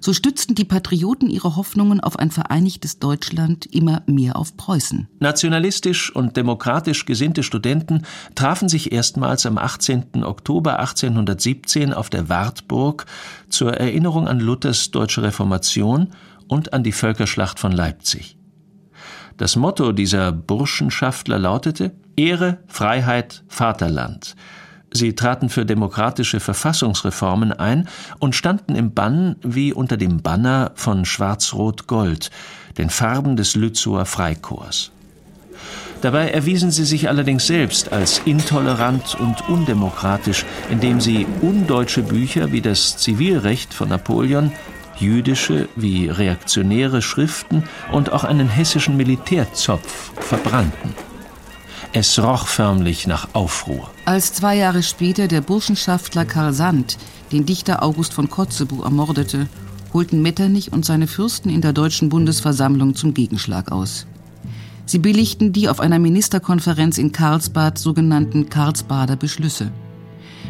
[0.00, 5.08] So stützten die Patrioten ihre Hoffnungen auf ein vereinigtes Deutschland immer mehr auf Preußen.
[5.18, 8.02] Nationalistisch und demokratisch gesinnte Studenten
[8.34, 10.22] trafen sich erstmals am 18.
[10.24, 13.06] Oktober 1817 auf der Wartburg
[13.48, 16.10] zur Erinnerung an Luthers deutsche Reformation
[16.48, 18.36] und an die Völkerschlacht von Leipzig.
[19.36, 24.36] Das Motto dieser Burschenschaftler lautete Ehre, Freiheit, Vaterland.
[24.92, 27.88] Sie traten für demokratische Verfassungsreformen ein
[28.20, 32.30] und standen im Bann wie unter dem Banner von Schwarz-Rot-Gold,
[32.78, 34.92] den Farben des Lützower Freikorps.
[36.00, 42.60] Dabei erwiesen sie sich allerdings selbst als intolerant und undemokratisch, indem sie undeutsche Bücher wie
[42.60, 44.52] das Zivilrecht von Napoleon
[44.98, 50.94] jüdische wie reaktionäre Schriften und auch einen hessischen Militärzopf verbrannten.
[51.92, 53.88] Es roch förmlich nach Aufruhr.
[54.04, 56.98] Als zwei Jahre später der Burschenschaftler Karl Sand
[57.30, 59.48] den Dichter August von Kotzebue ermordete,
[59.92, 64.06] holten Metternich und seine Fürsten in der Deutschen Bundesversammlung zum Gegenschlag aus.
[64.86, 69.72] Sie billigten die auf einer Ministerkonferenz in Karlsbad sogenannten Karlsbader Beschlüsse.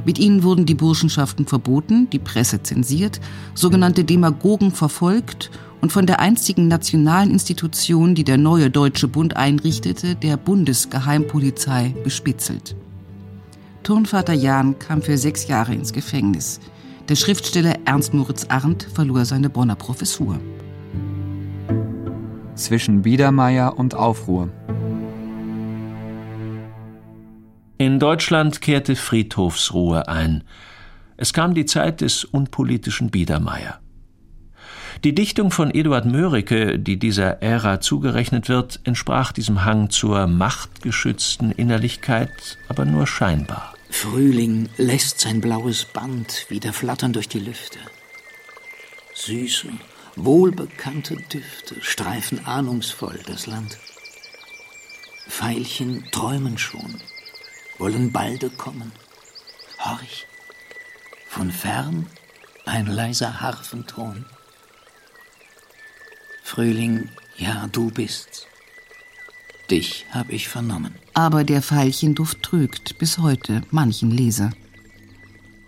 [0.05, 3.21] Mit ihnen wurden die Burschenschaften verboten, die Presse zensiert,
[3.55, 10.15] sogenannte Demagogen verfolgt und von der einzigen nationalen Institution, die der neue Deutsche Bund einrichtete,
[10.15, 12.75] der Bundesgeheimpolizei, bespitzelt.
[13.83, 16.59] Turnvater Jahn kam für sechs Jahre ins Gefängnis.
[17.11, 20.41] Der Schriftsteller Ernst Moritz Arndt verlor seine Bonner Professur.
[22.55, 24.49] Zwischen Biedermeier und Aufruhr.
[27.85, 30.45] In Deutschland kehrte Friedhofsruhe ein.
[31.19, 33.79] Es kam die Zeit des unpolitischen Biedermeier.
[35.05, 41.51] Die Dichtung von Eduard Mörike, die dieser Ära zugerechnet wird, entsprach diesem Hang zur machtgeschützten
[41.51, 43.75] Innerlichkeit, aber nur scheinbar.
[43.91, 47.81] Frühling lässt sein blaues Band wieder flattern durch die Lüfte.
[49.13, 49.69] Süße,
[50.17, 53.77] wohlbekannte Düfte streifen ahnungsvoll das Land.
[55.29, 56.95] Veilchen träumen schon,
[57.79, 58.93] wollen balde kommen.
[59.85, 60.27] Horch,
[61.29, 62.07] von fern
[62.67, 64.25] ein leiser Harfenton.
[66.43, 68.47] Frühling, ja, du bist's.
[69.71, 70.95] Dich hab ich vernommen.
[71.15, 74.51] Aber der Veilchenduft trügt bis heute manchen Leser.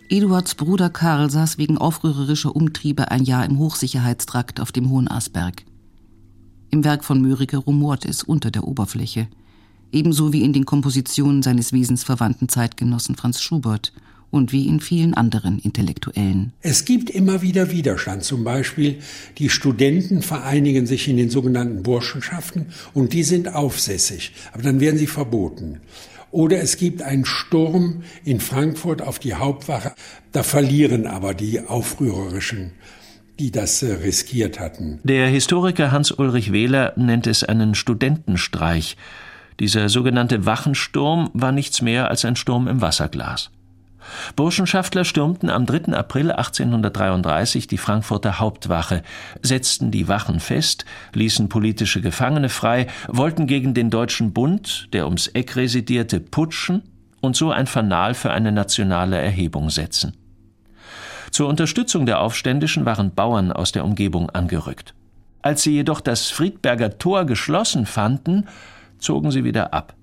[0.08, 5.64] Eduards Bruder Karl saß wegen aufrührerischer Umtriebe ein Jahr im Hochsicherheitstrakt auf dem Hohen Asberg.
[6.70, 9.28] Im Werk von Mörike rumort es unter der Oberfläche,
[9.96, 13.92] ebenso wie in den Kompositionen seines wesensverwandten Zeitgenossen Franz Schubert
[14.30, 16.52] und wie in vielen anderen Intellektuellen.
[16.60, 18.22] Es gibt immer wieder Widerstand.
[18.22, 18.98] Zum Beispiel
[19.38, 24.98] die Studenten vereinigen sich in den sogenannten Burschenschaften und die sind aufsässig, aber dann werden
[24.98, 25.80] sie verboten.
[26.30, 29.94] Oder es gibt einen Sturm in Frankfurt auf die Hauptwache.
[30.32, 32.72] Da verlieren aber die Aufrührerischen
[33.38, 35.00] die das äh, riskiert hatten.
[35.04, 38.96] Der Historiker Hans-Ulrich Wähler nennt es einen Studentenstreich.
[39.60, 43.50] Dieser sogenannte Wachensturm war nichts mehr als ein Sturm im Wasserglas.
[44.36, 45.94] Burschenschaftler stürmten am 3.
[45.94, 49.02] April 1833 die Frankfurter Hauptwache,
[49.42, 55.26] setzten die Wachen fest, ließen politische Gefangene frei, wollten gegen den Deutschen Bund, der ums
[55.28, 56.82] Eck residierte, putschen
[57.20, 60.16] und so ein Fanal für eine nationale Erhebung setzen.
[61.30, 64.94] Zur Unterstützung der Aufständischen waren Bauern aus der Umgebung angerückt.
[65.42, 68.46] Als sie jedoch das Friedberger Tor geschlossen fanden,
[68.98, 69.96] zogen sie wieder ab.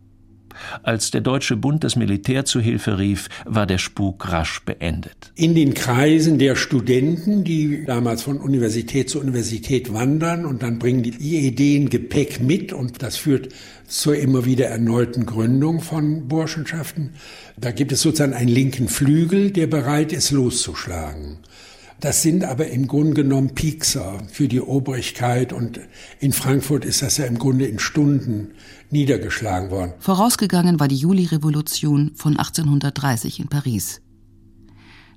[0.84, 5.32] Als der Deutsche Bund das Militär zu Hilfe rief, war der Spuk rasch beendet.
[5.36, 11.03] In den Kreisen der Studenten, die damals von Universität zu Universität wandern und dann bringen
[11.03, 13.49] die Ideen Gepäck mit und das führt
[13.88, 17.12] zur immer wieder erneuten Gründung von Burschenschaften.
[17.58, 21.39] Da gibt es sozusagen einen linken Flügel, der bereit ist, loszuschlagen.
[22.03, 25.79] Das sind aber im Grunde genommen Piekser für die Obrigkeit und
[26.19, 28.55] in Frankfurt ist das ja im Grunde in Stunden
[28.89, 29.93] niedergeschlagen worden.
[29.99, 34.01] Vorausgegangen war die Julirevolution von 1830 in Paris.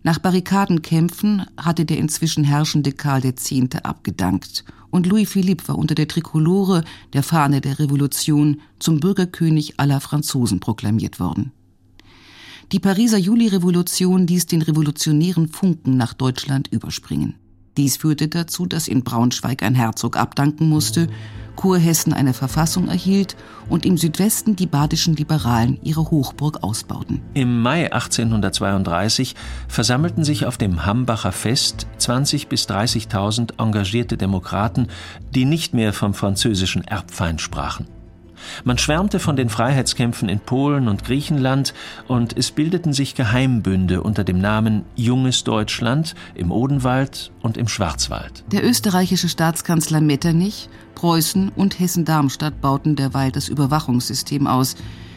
[0.05, 3.51] Nach Barrikadenkämpfen hatte der inzwischen herrschende Karl X.
[3.83, 10.01] abgedankt und Louis Philippe war unter der Trikolore, der Fahne der Revolution, zum Bürgerkönig aller
[10.01, 11.51] Franzosen proklamiert worden.
[12.73, 17.37] Die Pariser Julirevolution ließ den revolutionären Funken nach Deutschland überspringen.
[17.77, 21.07] Dies führte dazu, dass in Braunschweig ein Herzog abdanken musste,
[21.55, 23.37] Kurhessen eine Verfassung erhielt
[23.69, 27.23] und im Südwesten die badischen Liberalen ihre Hochburg ausbauten.
[27.35, 29.35] Im Mai 1832
[29.69, 34.89] versammelten sich auf dem Hambacher Fest 20.000 bis 30.000 engagierte Demokraten,
[35.35, 37.87] die nicht mehr vom französischen Erbfeind sprachen.
[38.65, 41.75] Man schwärmte von den Freiheitskämpfen in Polen und Griechenland
[42.09, 48.45] und es bildeten sich Geheimbünde unter dem Namen Junges Deutschland im Odenwald und im Schwarzwald.
[48.53, 54.77] Der österreichische Staatskanzler Metternich, Preußen und Hessen-Darmstadt bauten derweil das Überwachungssystem aus,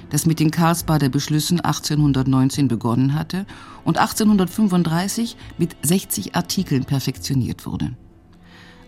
[0.09, 3.45] das mit den Karlsbader Beschlüssen 1819 begonnen hatte
[3.83, 7.91] und 1835 mit 60 Artikeln perfektioniert wurde.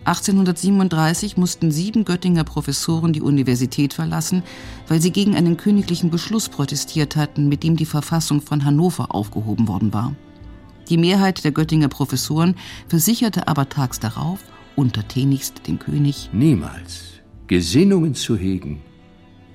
[0.04, 4.42] 1837 mussten sieben Göttinger Professoren die Universität verlassen,
[4.88, 9.68] weil sie gegen einen königlichen Beschluss protestiert hatten, mit dem die Verfassung von Hannover aufgehoben
[9.68, 10.16] worden war.
[10.88, 12.56] Die Mehrheit der Göttinger Professoren
[12.88, 14.40] versicherte aber tags darauf,
[14.74, 17.04] untertänigst dem König, niemals
[17.46, 18.82] Gesinnungen zu hegen,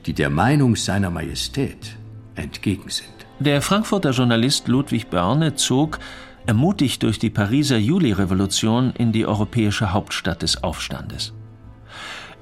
[0.06, 1.98] die der Meinung seiner Majestät
[2.36, 3.10] entgegen sind.
[3.40, 6.00] Der Frankfurter Journalist Ludwig Börne zog,
[6.48, 11.34] ermutigt durch die Pariser Julirevolution in die europäische Hauptstadt des Aufstandes.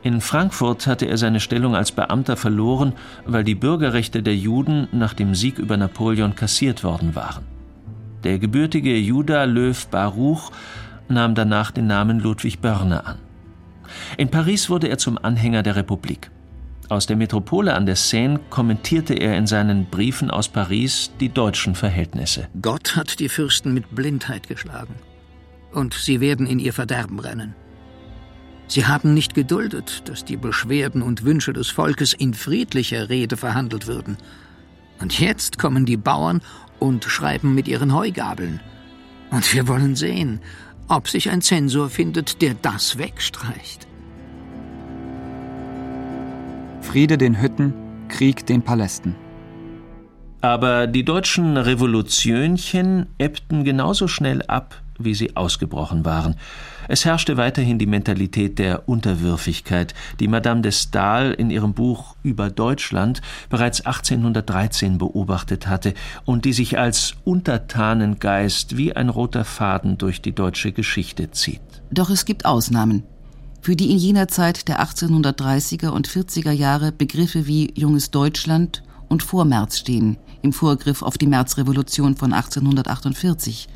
[0.03, 2.93] In Frankfurt hatte er seine Stellung als Beamter verloren,
[3.25, 7.43] weil die Bürgerrechte der Juden nach dem Sieg über Napoleon kassiert worden waren.
[8.23, 10.51] Der gebürtige Judah Löw Baruch
[11.07, 13.17] nahm danach den Namen Ludwig Börne an.
[14.17, 16.29] In Paris wurde er zum Anhänger der Republik.
[16.87, 21.73] Aus der Metropole an der Seine kommentierte er in seinen Briefen aus Paris die deutschen
[21.73, 22.47] Verhältnisse.
[22.61, 24.95] Gott hat die Fürsten mit Blindheit geschlagen.
[25.71, 27.55] Und sie werden in ihr Verderben rennen.
[28.67, 33.87] Sie haben nicht geduldet, dass die Beschwerden und Wünsche des Volkes in friedlicher Rede verhandelt
[33.87, 34.17] würden.
[34.99, 36.41] Und jetzt kommen die Bauern
[36.79, 38.59] und schreiben mit ihren Heugabeln.
[39.31, 40.39] Und wir wollen sehen,
[40.87, 43.84] ob sich ein Zensor findet, der das wegstreicht.
[46.85, 47.73] Friede den Hütten,
[48.07, 49.15] Krieg den Palästen.
[50.39, 56.35] Aber die deutschen Revolutionchen ebbten genauso schnell ab, wie sie ausgebrochen waren.
[56.87, 62.49] Es herrschte weiterhin die Mentalität der Unterwürfigkeit, die Madame de Stael in ihrem Buch Über
[62.51, 70.21] Deutschland bereits 1813 beobachtet hatte und die sich als Untertanengeist wie ein roter Faden durch
[70.21, 71.61] die deutsche Geschichte zieht.
[71.91, 73.03] Doch es gibt Ausnahmen
[73.65, 79.23] für die in jener Zeit der 1830er und 40er Jahre Begriffe wie junges Deutschland und
[79.23, 83.67] Vormärz stehen, im Vorgriff auf die Märzrevolution von 1848,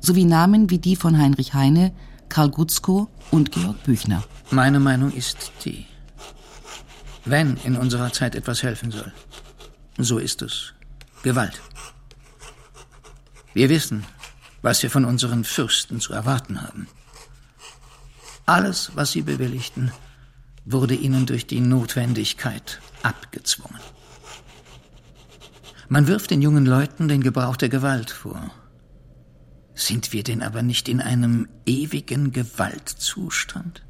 [0.00, 1.92] sowie Namen wie die von Heinrich Heine,
[2.30, 4.24] Karl Gutzkow und Georg Büchner.
[4.50, 5.84] Meine Meinung ist die,
[7.26, 9.12] wenn in unserer Zeit etwas helfen soll,
[9.98, 10.72] so ist es
[11.22, 11.60] Gewalt.
[13.52, 14.06] Wir wissen,
[14.62, 16.88] was wir von unseren Fürsten zu erwarten haben.
[18.48, 19.92] Alles, was sie bewilligten,
[20.64, 23.78] wurde ihnen durch die Notwendigkeit abgezwungen.
[25.90, 28.50] Man wirft den jungen Leuten den Gebrauch der Gewalt vor.
[29.74, 33.84] Sind wir denn aber nicht in einem ewigen Gewaltzustand?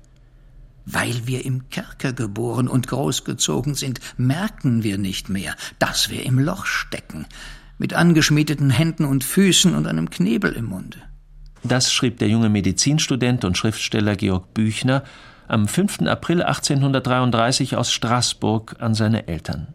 [0.85, 6.41] Weil wir im Kerker geboren und großgezogen sind, merken wir nicht mehr, dass wir im
[6.41, 7.27] Loch stecken,
[7.79, 10.99] mit angeschmiedeten Händen und Füßen und einem Knebel im Munde.
[11.63, 15.03] Das schrieb der junge Medizinstudent und Schriftsteller Georg Büchner
[15.49, 16.03] am 5.
[16.03, 19.75] April 1833 aus Straßburg an seine Eltern.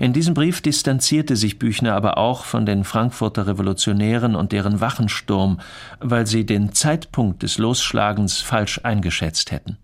[0.00, 5.60] In diesem Brief distanzierte sich Büchner aber auch von den Frankfurter Revolutionären und deren Wachensturm,
[6.00, 9.78] weil sie den Zeitpunkt des Losschlagens falsch eingeschätzt hätten.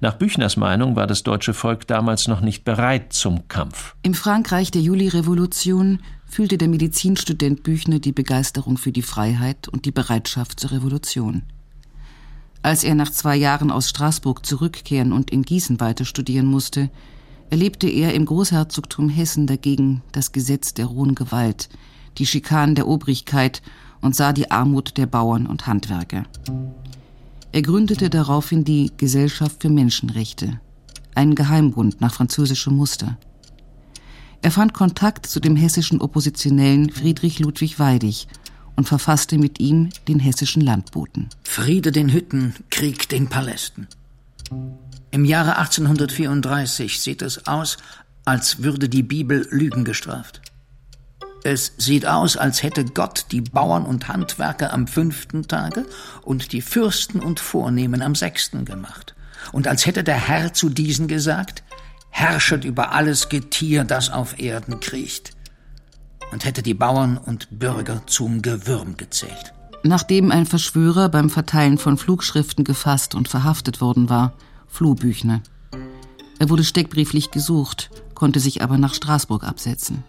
[0.00, 3.96] Nach Büchners Meinung war das deutsche Volk damals noch nicht bereit zum Kampf.
[4.02, 6.00] Im Frankreich der Julirevolution
[6.34, 11.42] fühlte der Medizinstudent Büchner die Begeisterung für die Freiheit und die Bereitschaft zur Revolution.
[12.60, 16.90] Als er nach zwei Jahren aus Straßburg zurückkehren und in Gießen weiter studieren musste,
[17.50, 21.68] erlebte er im Großherzogtum Hessen dagegen das Gesetz der rohen Gewalt,
[22.18, 23.62] die Schikanen der Obrigkeit
[24.00, 26.24] und sah die Armut der Bauern und Handwerker.
[27.52, 30.58] Er gründete daraufhin die Gesellschaft für Menschenrechte,
[31.14, 33.18] einen Geheimbund nach französischem Muster.
[34.44, 38.28] Er fand Kontakt zu dem hessischen Oppositionellen Friedrich Ludwig Weidig
[38.76, 41.30] und verfasste mit ihm den hessischen Landboten.
[41.44, 43.88] Friede den Hütten, Krieg den Palästen.
[45.10, 47.78] Im Jahre 1834 sieht es aus,
[48.26, 50.42] als würde die Bibel Lügen gestraft.
[51.42, 55.86] Es sieht aus, als hätte Gott die Bauern und Handwerker am fünften Tage
[56.20, 59.14] und die Fürsten und Vornehmen am sechsten gemacht.
[59.52, 61.62] Und als hätte der Herr zu diesen gesagt,
[62.14, 65.32] herrschet über alles Getier, das auf Erden kriecht,
[66.30, 69.52] und hätte die Bauern und Bürger zum Gewürm gezählt.
[69.82, 74.32] Nachdem ein Verschwörer beim Verteilen von Flugschriften gefasst und verhaftet worden war,
[74.68, 75.42] floh Büchner.
[76.38, 80.04] Er wurde steckbrieflich gesucht, konnte sich aber nach Straßburg absetzen.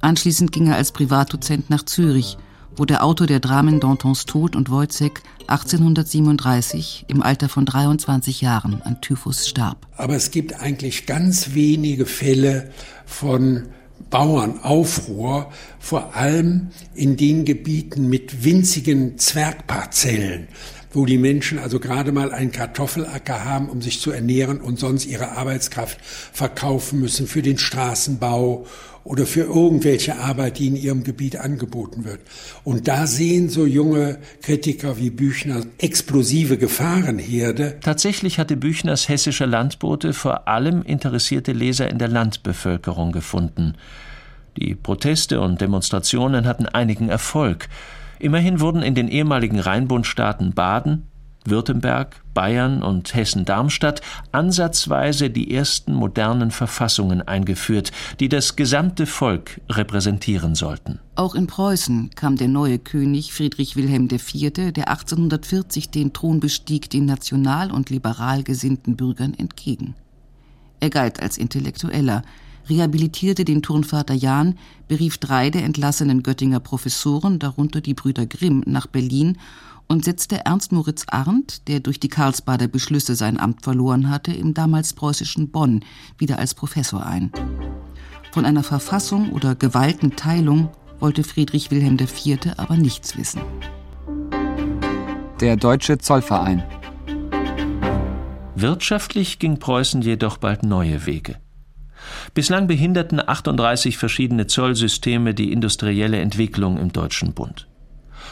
[0.00, 2.38] Anschließend ging er als Privatdozent nach Zürich,
[2.76, 5.14] wo der Autor der Dramen Dantons Tod und Wojciech
[5.46, 9.86] 1837 im Alter von 23 Jahren an Typhus starb.
[9.96, 12.70] Aber es gibt eigentlich ganz wenige Fälle
[13.06, 13.68] von
[14.10, 20.48] Bauernaufruhr, vor allem in den Gebieten mit winzigen Zwergparzellen,
[20.92, 25.06] wo die Menschen also gerade mal einen Kartoffelacker haben, um sich zu ernähren und sonst
[25.06, 28.66] ihre Arbeitskraft verkaufen müssen für den Straßenbau
[29.04, 32.20] oder für irgendwelche Arbeit, die in ihrem Gebiet angeboten wird.
[32.64, 37.78] Und da sehen so junge Kritiker wie Büchner explosive Gefahrenherde.
[37.80, 43.74] Tatsächlich hatte Büchners hessische Landbote vor allem interessierte Leser in der Landbevölkerung gefunden.
[44.56, 47.68] Die Proteste und Demonstrationen hatten einigen Erfolg.
[48.18, 51.08] Immerhin wurden in den ehemaligen Rheinbundstaaten Baden,
[51.44, 54.00] Württemberg, Bayern und Hessen-Darmstadt
[54.32, 61.00] ansatzweise die ersten modernen Verfassungen eingeführt, die das gesamte Volk repräsentieren sollten.
[61.14, 66.90] Auch in Preußen kam der neue König Friedrich Wilhelm IV., der 1840 den Thron bestieg,
[66.90, 69.94] den national und liberal gesinnten Bürgern entgegen.
[70.80, 72.22] Er galt als Intellektueller,
[72.68, 78.86] rehabilitierte den Turnvater Jahn, berief drei der entlassenen Göttinger Professoren, darunter die Brüder Grimm, nach
[78.86, 79.38] Berlin
[79.88, 84.54] und setzte Ernst Moritz Arndt, der durch die Karlsbader Beschlüsse sein Amt verloren hatte, im
[84.54, 85.84] damals preußischen Bonn
[86.18, 87.30] wieder als Professor ein.
[88.32, 92.38] Von einer Verfassung oder Gewaltenteilung wollte Friedrich Wilhelm IV.
[92.56, 93.42] aber nichts wissen.
[95.40, 96.62] Der Deutsche Zollverein.
[98.56, 101.36] Wirtschaftlich ging Preußen jedoch bald neue Wege.
[102.34, 107.66] Bislang behinderten 38 verschiedene Zollsysteme die industrielle Entwicklung im Deutschen Bund.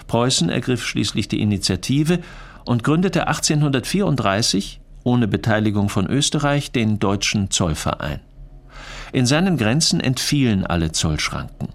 [0.06, 2.20] Preußen ergriff schließlich die Initiative
[2.64, 8.20] und gründete 1834 ohne Beteiligung von Österreich den Deutschen Zollverein.
[9.12, 11.68] In seinen Grenzen entfielen alle Zollschranken.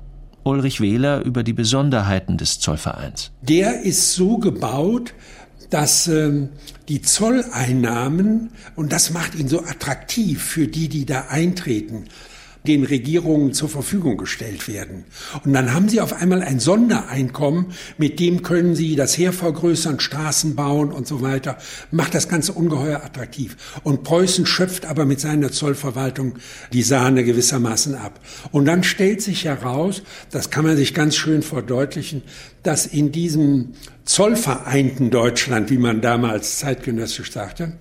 [0.43, 3.32] Ulrich Wähler über die Besonderheiten des Zollvereins.
[3.41, 5.13] Der ist so gebaut,
[5.70, 6.49] dass ähm,
[6.88, 12.05] die Zolleinnahmen, und das macht ihn so attraktiv für die, die da eintreten,
[12.68, 15.05] den Regierungen zur Verfügung gestellt werden.
[15.43, 19.99] Und dann haben sie auf einmal ein Sondereinkommen, mit dem können sie das Heer vergrößern,
[19.99, 21.57] Straßen bauen und so weiter.
[21.91, 23.55] Macht das Ganze ungeheuer attraktiv.
[23.84, 26.36] Und Preußen schöpft aber mit seiner Zollverwaltung
[26.74, 28.20] die Sahne gewissermaßen ab.
[28.51, 32.24] Und dann stellt sich heraus, das kann man sich ganz schön verdeutlichen,
[32.63, 37.78] dass in diesem zollvereinten Deutschland, wie man damals zeitgenössisch sagte,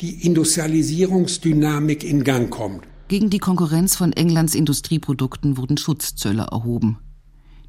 [0.00, 2.84] die Industrialisierungsdynamik in Gang kommt.
[3.08, 6.98] Gegen die Konkurrenz von Englands Industrieprodukten wurden Schutzzölle erhoben.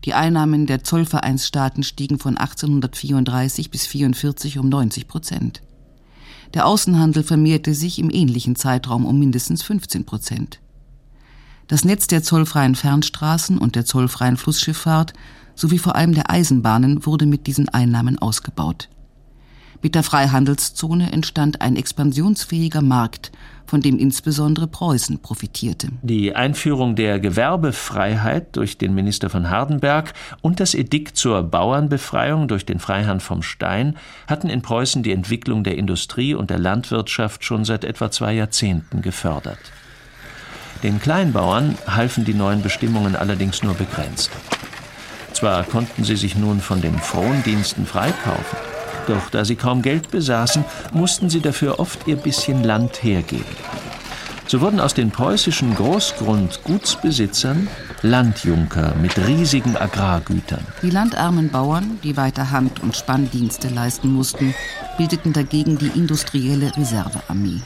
[0.04, 5.62] Die Einnahmen der Zollvereinsstaaten stiegen von 1834 bis 44 um 90 Prozent.
[6.54, 10.60] Der Außenhandel vermehrte sich im ähnlichen Zeitraum um mindestens 15 Prozent.
[11.68, 15.14] Das Netz der zollfreien Fernstraßen und der zollfreien Flussschifffahrt
[15.56, 18.90] sowie vor allem der Eisenbahnen wurde mit diesen Einnahmen ausgebaut.
[19.82, 23.32] Mit der Freihandelszone entstand ein expansionsfähiger Markt,
[23.66, 25.90] von dem insbesondere Preußen profitierte.
[26.02, 32.66] Die Einführung der Gewerbefreiheit durch den Minister von Hardenberg und das Edikt zur Bauernbefreiung durch
[32.66, 33.96] den Freiherrn vom Stein
[34.28, 39.02] hatten in Preußen die Entwicklung der Industrie und der Landwirtschaft schon seit etwa zwei Jahrzehnten
[39.02, 39.60] gefördert.
[40.82, 44.32] Den Kleinbauern halfen die neuen Bestimmungen allerdings nur begrenzt.
[45.32, 48.58] Zwar konnten sie sich nun von den Frondiensten freikaufen,
[49.10, 53.46] doch da sie kaum Geld besaßen, mussten sie dafür oft ihr bisschen Land hergeben.
[54.48, 57.68] So wurden aus den preußischen Großgrundgutsbesitzern
[58.02, 60.66] Landjunker mit riesigen Agrargütern.
[60.82, 64.56] Die landarmen Bauern, die weiter Hand- und Spanndienste leisten mussten,
[64.98, 67.62] bildeten dagegen die industrielle Reservearmee.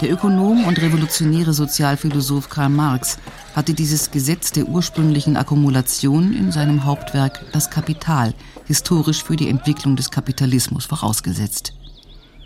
[0.00, 3.18] Der Ökonom und revolutionäre Sozialphilosoph Karl Marx
[3.54, 8.34] hatte dieses Gesetz der ursprünglichen Akkumulation in seinem Hauptwerk Das Kapital
[8.66, 11.74] historisch für die Entwicklung des Kapitalismus vorausgesetzt.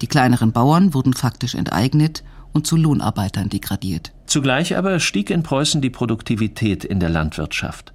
[0.01, 4.13] Die kleineren Bauern wurden faktisch enteignet und zu Lohnarbeitern degradiert.
[4.27, 7.93] Zugleich aber stieg in Preußen die Produktivität in der Landwirtschaft.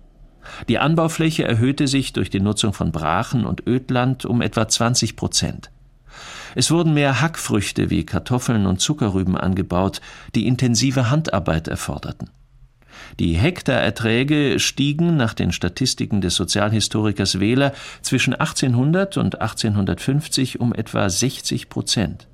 [0.67, 5.71] Die Anbaufläche erhöhte sich durch die Nutzung von Brachen und Ödland um etwa 20 Prozent.
[6.55, 10.01] Es wurden mehr Hackfrüchte wie Kartoffeln und Zuckerrüben angebaut,
[10.35, 12.29] die intensive Handarbeit erforderten.
[13.19, 21.09] Die Hektarerträge stiegen nach den Statistiken des Sozialhistorikers Wähler zwischen 1800 und 1850 um etwa
[21.09, 22.27] 60 Prozent.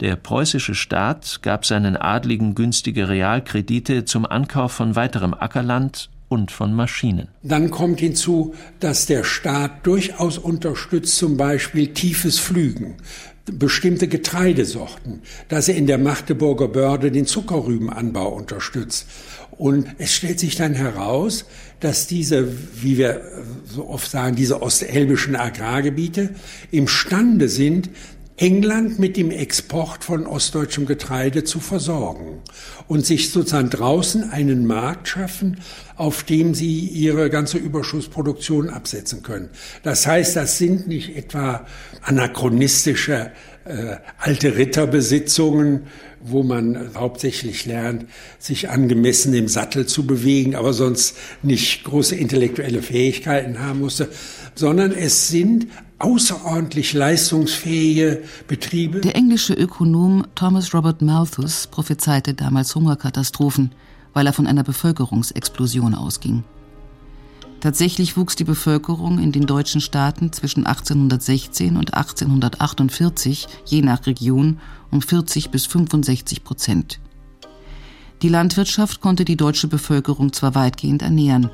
[0.00, 6.74] Der preußische Staat gab seinen Adligen günstige Realkredite zum Ankauf von weiterem Ackerland und von
[6.74, 7.28] Maschinen.
[7.42, 12.96] Dann kommt hinzu, dass der Staat durchaus unterstützt, zum Beispiel tiefes Flügen,
[13.44, 19.06] bestimmte Getreidesorten, dass er in der Magdeburger Börde den Zuckerrübenanbau unterstützt.
[19.56, 21.44] Und es stellt sich dann heraus,
[21.80, 22.48] dass diese,
[22.82, 23.22] wie wir
[23.66, 26.30] so oft sagen, diese ostelbischen Agrargebiete
[26.70, 27.90] imstande sind,
[28.36, 32.42] England mit dem Export von ostdeutschem Getreide zu versorgen
[32.88, 35.60] und sich sozusagen draußen einen Markt schaffen,
[35.94, 39.50] auf dem sie ihre ganze Überschussproduktion absetzen können.
[39.84, 41.64] Das heißt, das sind nicht etwa
[42.02, 43.30] anachronistische
[43.66, 45.86] äh, alte Ritterbesitzungen,
[46.26, 48.06] wo man hauptsächlich lernt,
[48.38, 54.08] sich angemessen im Sattel zu bewegen, aber sonst nicht große intellektuelle Fähigkeiten haben musste,
[54.54, 55.66] sondern es sind
[55.98, 59.00] außerordentlich leistungsfähige Betriebe.
[59.00, 63.72] Der englische Ökonom Thomas Robert Malthus prophezeite damals Hungerkatastrophen,
[64.14, 66.42] weil er von einer Bevölkerungsexplosion ausging.
[67.64, 74.60] Tatsächlich wuchs die Bevölkerung in den deutschen Staaten zwischen 1816 und 1848 je nach Region
[74.90, 77.00] um 40 bis 65 Prozent.
[78.20, 81.48] Die Landwirtschaft konnte die deutsche Bevölkerung zwar weitgehend ernähren,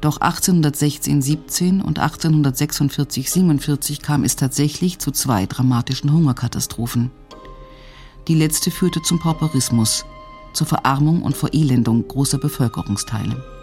[0.00, 7.10] doch 1816-17 und 1846-47 kam es tatsächlich zu zwei dramatischen Hungerkatastrophen.
[8.26, 10.06] Die letzte führte zum Pauperismus,
[10.54, 13.61] zur Verarmung und Verelendung großer Bevölkerungsteile.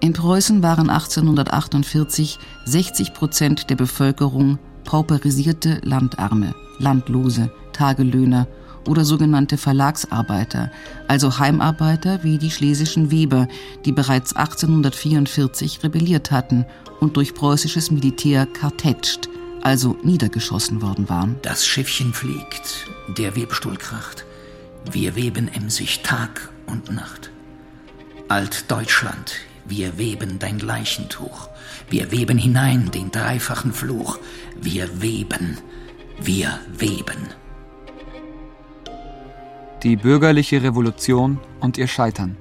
[0.00, 8.46] In Preußen waren 1848 60 Prozent der Bevölkerung pauperisierte Landarme, Landlose, Tagelöhner
[8.86, 10.70] oder sogenannte Verlagsarbeiter,
[11.08, 13.48] also Heimarbeiter wie die schlesischen Weber,
[13.84, 16.66] die bereits 1844 rebelliert hatten
[17.00, 19.28] und durch preußisches Militär kartätscht,
[19.62, 21.36] also niedergeschossen worden waren.
[21.42, 22.86] Das Schiffchen fliegt,
[23.16, 24.24] der Webstuhl kracht.
[24.90, 27.30] Wir weben emsig Tag und Nacht.
[28.28, 29.34] Altdeutschland,
[29.68, 31.48] wir weben dein Leichentuch.
[31.90, 34.18] Wir weben hinein den dreifachen Fluch.
[34.60, 35.58] Wir weben,
[36.20, 37.28] wir weben.
[39.82, 42.36] Die bürgerliche Revolution und ihr Scheitern.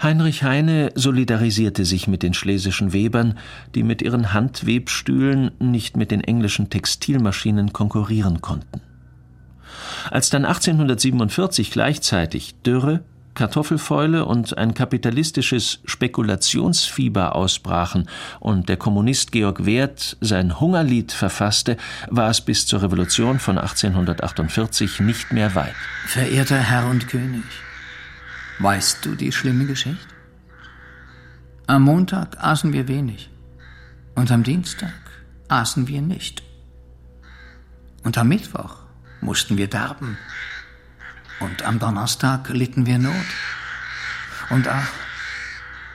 [0.00, 3.36] Heinrich Heine solidarisierte sich mit den schlesischen Webern,
[3.74, 8.80] die mit ihren Handwebstühlen nicht mit den englischen Textilmaschinen konkurrieren konnten.
[10.10, 13.02] Als dann 1847 gleichzeitig Dürre,
[13.38, 18.08] Kartoffelfäule und ein kapitalistisches Spekulationsfieber ausbrachen
[18.40, 21.76] und der Kommunist Georg Werth sein Hungerlied verfasste,
[22.10, 25.74] war es bis zur Revolution von 1848 nicht mehr weit.
[26.06, 27.44] Verehrter Herr und König,
[28.58, 30.14] weißt du die schlimme Geschichte?
[31.68, 33.30] Am Montag aßen wir wenig
[34.16, 34.92] und am Dienstag
[35.46, 36.42] aßen wir nicht.
[38.02, 38.78] Und am Mittwoch
[39.20, 40.18] mussten wir darben
[41.40, 43.14] und am Donnerstag litten wir Not.
[44.50, 44.92] Und ach,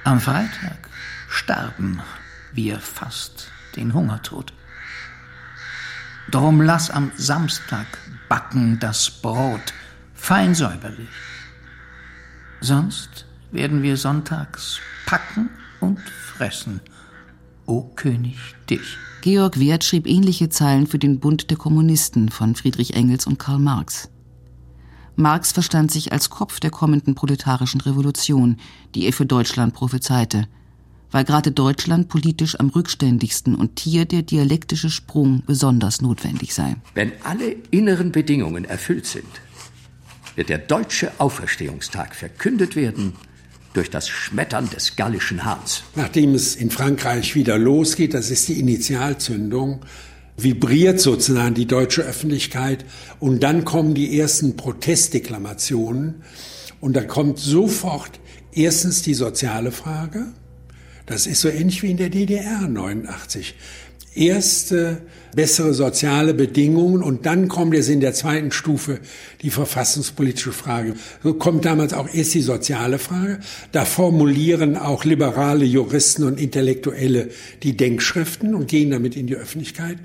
[0.03, 0.89] am Freitag
[1.29, 2.01] starben
[2.53, 4.53] wir fast den Hungertod.
[6.29, 7.85] Drum lass am Samstag
[8.29, 9.73] backen das Brot
[10.13, 11.09] fein säuberlich.
[12.61, 15.49] Sonst werden wir sonntags packen
[15.81, 16.79] und fressen,
[17.65, 18.37] o König
[18.69, 18.97] dich.
[19.21, 23.59] Georg Werth schrieb ähnliche Zeilen für den Bund der Kommunisten von Friedrich Engels und Karl
[23.59, 24.09] Marx.
[25.15, 28.57] Marx verstand sich als Kopf der kommenden proletarischen Revolution,
[28.95, 30.47] die er für Deutschland prophezeite,
[31.11, 36.75] weil gerade Deutschland politisch am rückständigsten und hier der dialektische Sprung besonders notwendig sei.
[36.95, 39.27] Wenn alle inneren Bedingungen erfüllt sind,
[40.35, 43.13] wird der deutsche Auferstehungstag verkündet werden
[43.73, 45.83] durch das Schmettern des gallischen Hahns.
[45.95, 49.81] Nachdem es in Frankreich wieder losgeht, das ist die Initialzündung,
[50.37, 52.85] vibriert sozusagen die deutsche Öffentlichkeit.
[53.19, 56.23] Und dann kommen die ersten Protestdeklamationen.
[56.81, 58.19] Und da kommt sofort
[58.51, 60.27] erstens die soziale Frage.
[61.05, 63.55] Das ist so ähnlich wie in der DDR 89
[64.15, 65.01] erste
[65.35, 68.99] bessere soziale Bedingungen und dann kommt es in der zweiten Stufe
[69.41, 70.93] die verfassungspolitische Frage.
[71.23, 73.39] So kommt damals auch erst die soziale Frage.
[73.71, 77.29] Da formulieren auch liberale Juristen und Intellektuelle
[77.63, 79.97] die Denkschriften und gehen damit in die Öffentlichkeit.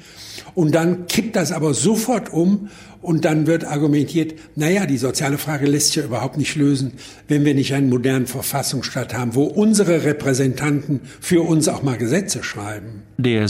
[0.55, 2.69] Und dann kippt das aber sofort um
[3.01, 6.95] und dann wird argumentiert, naja, die soziale Frage lässt sich ja überhaupt nicht lösen,
[7.29, 12.43] wenn wir nicht einen modernen Verfassungsstaat haben, wo unsere Repräsentanten für uns auch mal Gesetze
[12.43, 13.03] schreiben.
[13.17, 13.47] Der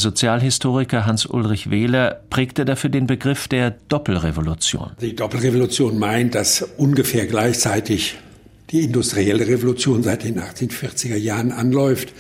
[0.49, 4.93] Sozialhistoriker Hans-Ulrich Wehler prägte dafür den Begriff der Doppelrevolution.
[5.01, 8.17] Die Doppelrevolution meint, dass ungefähr gleichzeitig
[8.71, 12.13] die industrielle Revolution seit den 1840er Jahren anläuft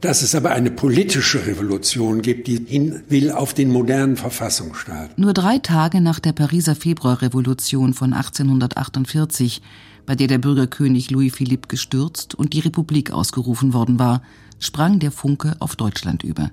[0.00, 5.18] dass es aber eine politische Revolution gibt, die hin will auf den modernen Verfassungsstaat.
[5.18, 9.62] Nur drei Tage nach der Pariser Februarrevolution von 1848,
[10.04, 14.20] bei der der Bürgerkönig Louis Philippe gestürzt und die Republik ausgerufen worden war,
[14.58, 16.50] sprang der Funke auf Deutschland über.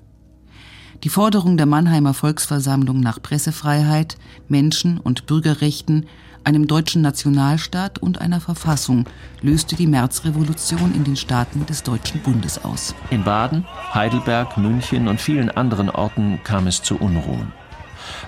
[1.04, 6.06] Die Forderung der Mannheimer Volksversammlung nach Pressefreiheit, Menschen- und Bürgerrechten
[6.44, 9.06] einem deutschen Nationalstaat und einer Verfassung
[9.42, 12.94] löste die Märzrevolution in den Staaten des Deutschen Bundes aus.
[13.10, 17.52] In Baden, Heidelberg, München und vielen anderen Orten kam es zu Unruhen.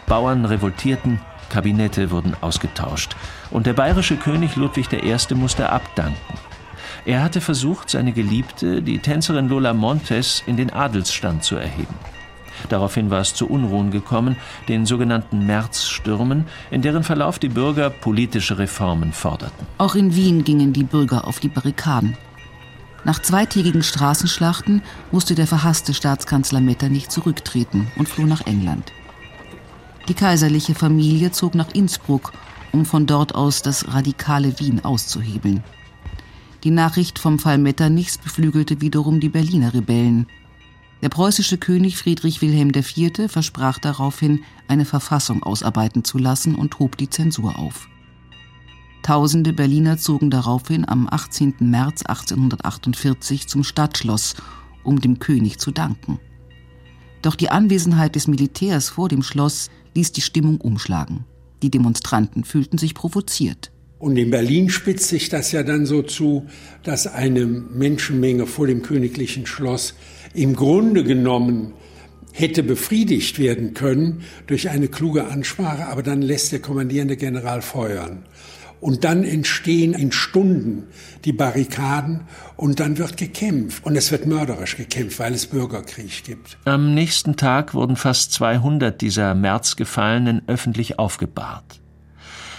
[0.08, 1.20] Bauern revoltierten,
[1.50, 3.16] Kabinette wurden ausgetauscht
[3.52, 5.36] und der bayerische König Ludwig I.
[5.36, 6.40] musste abdanken.
[7.06, 11.94] Er hatte versucht, seine Geliebte, die Tänzerin Lola Montes, in den Adelsstand zu erheben.
[12.70, 14.38] Daraufhin war es zu Unruhen gekommen,
[14.68, 19.66] den sogenannten Märzstürmen, in deren Verlauf die Bürger politische Reformen forderten.
[19.78, 22.18] Auch in Wien gingen die Bürger auf die Barrikaden.
[23.06, 28.94] Nach zweitägigen Straßenschlachten musste der verhasste Staatskanzler Metternich zurücktreten und floh nach England.
[30.08, 32.34] Die kaiserliche Familie zog nach Innsbruck,
[32.72, 35.64] um von dort aus das radikale Wien auszuhebeln.
[36.64, 40.28] Die Nachricht vom Fall Metternichs beflügelte wiederum die Berliner Rebellen.
[41.04, 43.30] Der preußische König Friedrich Wilhelm IV.
[43.30, 44.40] versprach daraufhin,
[44.70, 47.90] eine Verfassung ausarbeiten zu lassen und hob die Zensur auf.
[49.02, 51.56] Tausende Berliner zogen daraufhin am 18.
[51.60, 54.36] März 1848 zum Stadtschloss,
[54.86, 56.22] um dem König zu danken.
[57.22, 61.26] Doch die Anwesenheit des Militärs vor dem Schloss ließ die Stimmung umschlagen.
[61.64, 63.74] Die Demonstranten fühlten sich provoziert.
[64.04, 66.46] Und in Berlin spitzt sich das ja dann so zu,
[66.84, 69.96] dass eine Menschenmenge vor dem königlichen Schloss
[70.34, 71.74] im Grunde genommen
[72.32, 78.26] hätte befriedigt werden können durch eine kluge Ansprache, aber dann lässt der kommandierende General feuern.
[78.82, 80.88] Und dann entstehen in Stunden
[81.24, 82.22] die Barrikaden
[82.58, 83.86] und dann wird gekämpft.
[83.86, 86.58] Und es wird mörderisch gekämpft, weil es Bürgerkrieg gibt.
[86.66, 91.80] Am nächsten Tag wurden fast 200 dieser Märzgefallenen öffentlich aufgebahrt.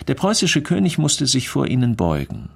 [0.08, 2.48] Der preußische König musste sich vor ihnen beugen.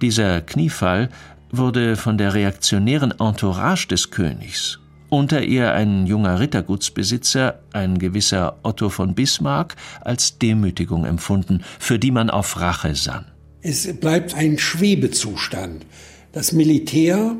[0.00, 1.10] Dieser Kniefall
[1.52, 4.80] wurde von der reaktionären Entourage des Königs,
[5.10, 12.10] unter ihr ein junger Rittergutsbesitzer, ein gewisser Otto von Bismarck, als Demütigung empfunden, für die
[12.10, 13.26] man auf Rache sann.
[13.60, 15.86] Es bleibt ein Schwebezustand.
[16.32, 17.36] Das Militär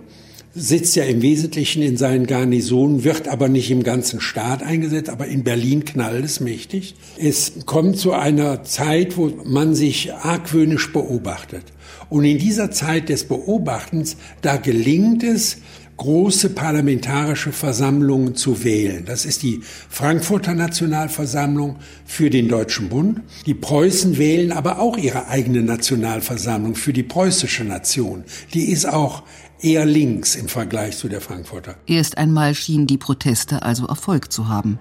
[0.55, 5.27] sitzt ja im Wesentlichen in seinen Garnisonen, wird aber nicht im ganzen Staat eingesetzt, aber
[5.27, 6.95] in Berlin knallt es mächtig.
[7.19, 11.65] Es kommt zu einer Zeit, wo man sich argwöhnisch beobachtet.
[12.11, 15.59] Und in dieser Zeit des Beobachtens, da gelingt es,
[15.97, 19.05] große parlamentarische Versammlungen zu wählen.
[19.05, 23.21] Das ist die Frankfurter Nationalversammlung für den Deutschen Bund.
[23.47, 28.25] Die Preußen wählen aber auch ihre eigene Nationalversammlung für die preußische Nation.
[28.53, 29.23] Die ist auch
[29.63, 31.77] eher links im Vergleich zu der Frankfurter.
[31.87, 34.79] Erst einmal schienen die Proteste also Erfolg zu haben.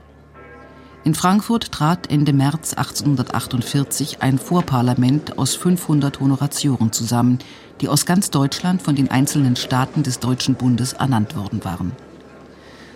[1.03, 7.39] In Frankfurt trat Ende März 1848 ein Vorparlament aus 500 Honoratioren zusammen,
[7.81, 11.91] die aus ganz Deutschland von den einzelnen Staaten des Deutschen Bundes ernannt worden waren.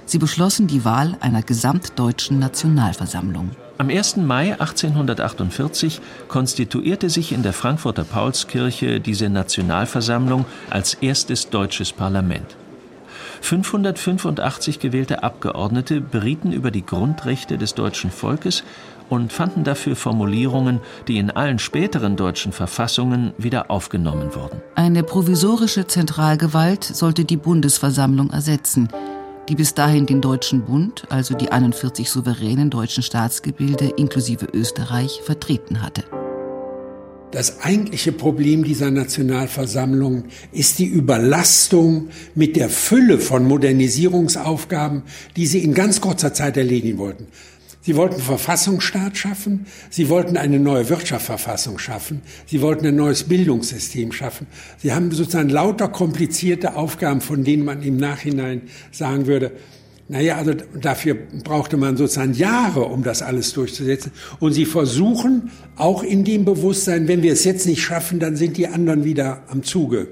[0.06, 3.52] Sie beschlossen die Wahl einer gesamtdeutschen Nationalversammlung.
[3.78, 4.18] Am 1.
[4.18, 6.00] Mai 1848
[6.30, 12.56] konstituierte sich in der Frankfurter Paulskirche diese Nationalversammlung als erstes deutsches Parlament.
[13.42, 18.64] 585 gewählte Abgeordnete berieten über die Grundrechte des deutschen Volkes
[19.10, 24.62] und fanden dafür Formulierungen, die in allen späteren deutschen Verfassungen wieder aufgenommen wurden.
[24.76, 28.88] Eine provisorische Zentralgewalt sollte die Bundesversammlung ersetzen,
[29.50, 35.82] die bis dahin den Deutschen Bund, also die 41 souveränen deutschen Staatsgebilde inklusive Österreich, vertreten
[35.82, 36.04] hatte.
[37.32, 45.04] Das eigentliche Problem dieser Nationalversammlung ist die Überlastung mit der Fülle von Modernisierungsaufgaben,
[45.36, 47.28] die sie in ganz kurzer Zeit erledigen wollten.
[47.86, 54.12] Sie wollten Verfassungsstaat schaffen, sie wollten eine neue Wirtschaftsverfassung schaffen, sie wollten ein neues Bildungssystem
[54.12, 54.48] schaffen.
[54.80, 59.52] Sie haben sozusagen lauter komplizierte Aufgaben, von denen man im Nachhinein sagen würde,
[60.08, 64.12] naja, also dafür brauchte man sozusagen Jahre, um das alles durchzusetzen.
[64.40, 68.58] Und sie versuchen auch in dem Bewusstsein, wenn wir es jetzt nicht schaffen, dann sind
[68.58, 70.08] die anderen wieder am Zuge.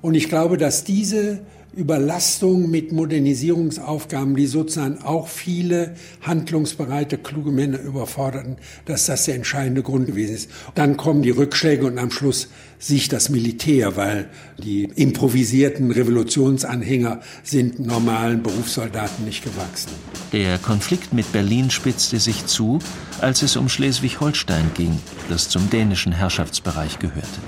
[0.00, 1.40] Und ich glaube, dass diese
[1.74, 8.56] Überlastung mit Modernisierungsaufgaben, die sozusagen auch viele handlungsbereite, kluge Männer überforderten,
[8.86, 10.50] dass das der entscheidende Grund gewesen ist.
[10.74, 12.48] Dann kommen die Rückschläge und am Schluss
[12.78, 19.90] sich das Militär, weil die improvisierten Revolutionsanhänger sind normalen Berufssoldaten nicht gewachsen.
[20.32, 22.80] Der Konflikt mit Berlin spitzte sich zu,
[23.20, 24.98] als es um Schleswig-Holstein ging,
[25.28, 27.40] das zum dänischen Herrschaftsbereich gehörte.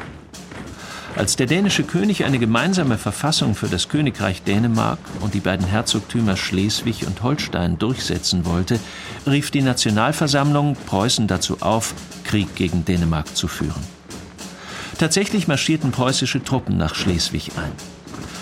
[1.15, 6.37] Als der dänische König eine gemeinsame Verfassung für das Königreich Dänemark und die beiden Herzogtümer
[6.37, 8.81] Schleswig und Holstein durchsetzen wollte,
[9.27, 11.95] rief die Nationalversammlung Preußen dazu auf,
[12.25, 13.83] Krieg gegen Dänemark zu führen.
[14.99, 17.73] Tatsächlich marschierten preußische Truppen nach Schleswig ein.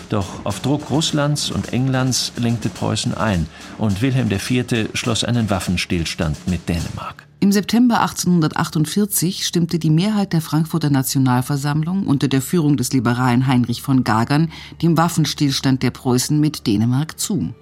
[0.09, 3.47] Doch auf Druck Russlands und Englands lenkte Preußen ein
[3.79, 4.91] und Wilhelm IV.
[4.95, 7.30] schloss einen Waffenstillstand mit Dänemark.
[7.43, 13.81] Im September 1848 stimmte die Mehrheit der Frankfurter Nationalversammlung unter der Führung des liberalen Heinrich
[13.81, 17.55] von Gagern dem Waffenstillstand der Preußen mit Dänemark zu.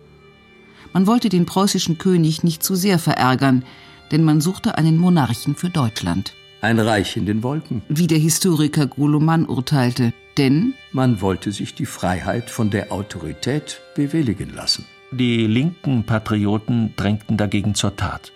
[0.93, 3.65] Man wollte den preußischen König nicht zu sehr verärgern,
[4.11, 6.35] denn man suchte einen Monarchen für Deutschland.
[6.61, 7.83] Ein Reich in den Wolken.
[7.89, 14.53] Wie der Historiker Goloman urteilte, denn man wollte sich die Freiheit von der Autorität bewilligen
[14.53, 14.87] lassen.
[15.13, 18.33] Die linken Patrioten drängten dagegen zur Tat.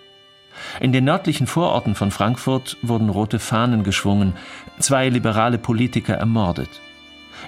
[0.80, 4.34] In den nördlichen Vororten von Frankfurt wurden rote Fahnen geschwungen,
[4.78, 6.80] zwei liberale Politiker ermordet.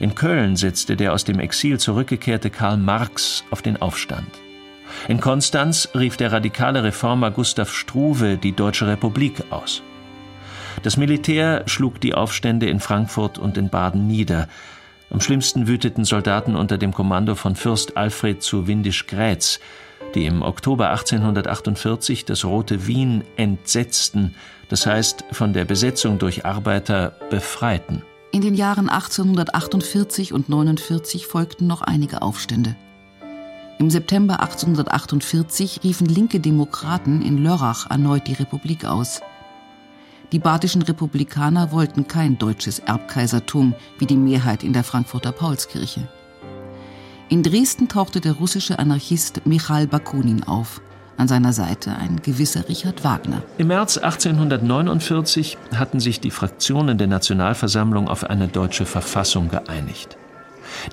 [0.00, 4.28] In Köln setzte der aus dem Exil zurückgekehrte Karl Marx auf den Aufstand.
[5.08, 9.82] In Konstanz rief der radikale Reformer Gustav Struve die Deutsche Republik aus.
[10.82, 14.48] Das Militär schlug die Aufstände in Frankfurt und in Baden nieder.
[15.10, 19.60] Am schlimmsten wüteten Soldaten unter dem Kommando von Fürst Alfred zu Windisch-Grätz,
[20.14, 24.34] die im Oktober 1848 das Rote Wien entsetzten,
[24.68, 28.02] das heißt von der Besetzung durch Arbeiter befreiten.
[28.32, 32.76] In den Jahren 1848 und 49 folgten noch einige Aufstände.
[33.78, 39.20] Im September 1848 riefen linke Demokraten in Lörrach erneut die Republik aus.
[40.32, 46.08] Die badischen Republikaner wollten kein deutsches Erbkaisertum wie die Mehrheit in der Frankfurter Paulskirche.
[47.30, 50.80] In Dresden tauchte der russische Anarchist Michail Bakunin auf
[51.16, 53.42] an seiner Seite ein gewisser Richard Wagner.
[53.56, 60.16] Im März 1849 hatten sich die Fraktionen der Nationalversammlung auf eine deutsche Verfassung geeinigt.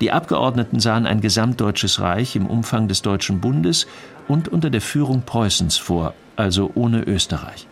[0.00, 3.86] Die Abgeordneten sahen ein gesamtdeutsches Reich im Umfang des Deutschen Bundes
[4.28, 7.66] und unter der Führung Preußens vor, also ohne Österreich.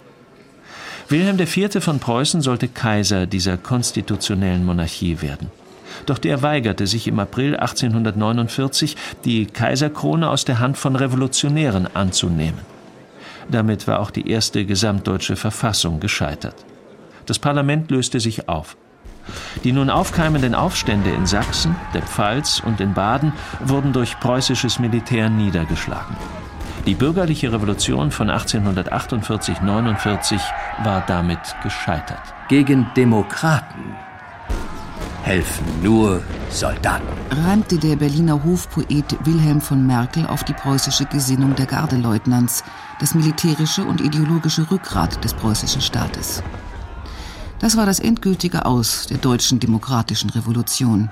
[1.09, 1.83] Wilhelm IV.
[1.83, 5.51] von Preußen sollte Kaiser dieser konstitutionellen Monarchie werden.
[6.07, 12.61] Doch der weigerte sich im April 1849, die Kaiserkrone aus der Hand von Revolutionären anzunehmen.
[13.51, 16.55] Damit war auch die erste gesamtdeutsche Verfassung gescheitert.
[17.26, 18.76] Das Parlament löste sich auf.
[19.64, 25.28] Die nun aufkeimenden Aufstände in Sachsen, der Pfalz und in Baden wurden durch preußisches Militär
[25.28, 26.16] niedergeschlagen.
[26.86, 30.41] Die bürgerliche Revolution von 1848-49
[30.82, 32.22] war damit gescheitert.
[32.49, 33.95] Gegen Demokraten
[35.23, 37.07] helfen nur Soldaten.
[37.31, 42.64] Reimte der Berliner Hofpoet Wilhelm von Merkel auf die preußische Gesinnung der Gardeleutnants,
[42.99, 46.43] das militärische und ideologische Rückgrat des preußischen Staates.
[47.59, 51.11] Das war das endgültige Aus der deutschen demokratischen Revolution.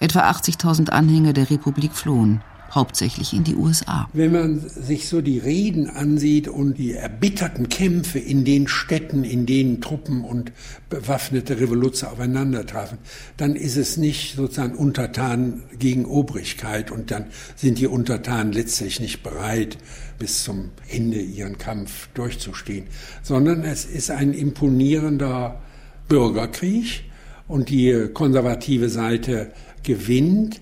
[0.00, 4.08] Etwa 80.000 Anhänger der Republik flohen hauptsächlich in die USA.
[4.12, 9.46] Wenn man sich so die Reden ansieht und die erbitterten Kämpfe in den Städten, in
[9.46, 10.52] denen Truppen und
[10.90, 12.98] bewaffnete Revoluzer aufeinander trafen,
[13.36, 19.22] dann ist es nicht sozusagen Untertan gegen Obrigkeit und dann sind die Untertanen letztlich nicht
[19.22, 19.78] bereit,
[20.18, 22.86] bis zum Ende ihren Kampf durchzustehen,
[23.22, 25.60] sondern es ist ein imponierender
[26.08, 27.04] Bürgerkrieg
[27.48, 29.52] und die konservative Seite
[29.82, 30.60] gewinnt.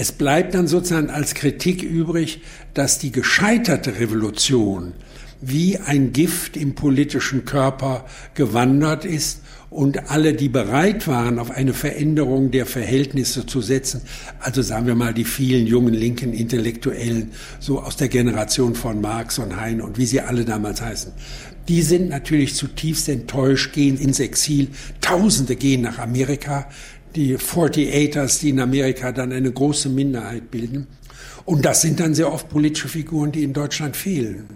[0.00, 2.40] Es bleibt dann sozusagen als Kritik übrig,
[2.72, 4.92] dass die gescheiterte Revolution
[5.40, 9.40] wie ein Gift im politischen Körper gewandert ist
[9.70, 14.02] und alle, die bereit waren, auf eine Veränderung der Verhältnisse zu setzen,
[14.38, 19.40] also sagen wir mal die vielen jungen linken Intellektuellen, so aus der Generation von Marx
[19.40, 21.12] und Hein und wie sie alle damals heißen,
[21.66, 24.68] die sind natürlich zutiefst enttäuscht, gehen ins Exil,
[25.00, 26.68] Tausende gehen nach Amerika,
[27.18, 30.86] die 48ers, die in Amerika dann eine große Minderheit bilden.
[31.44, 34.46] Und das sind dann sehr oft politische Figuren, die in Deutschland fehlen.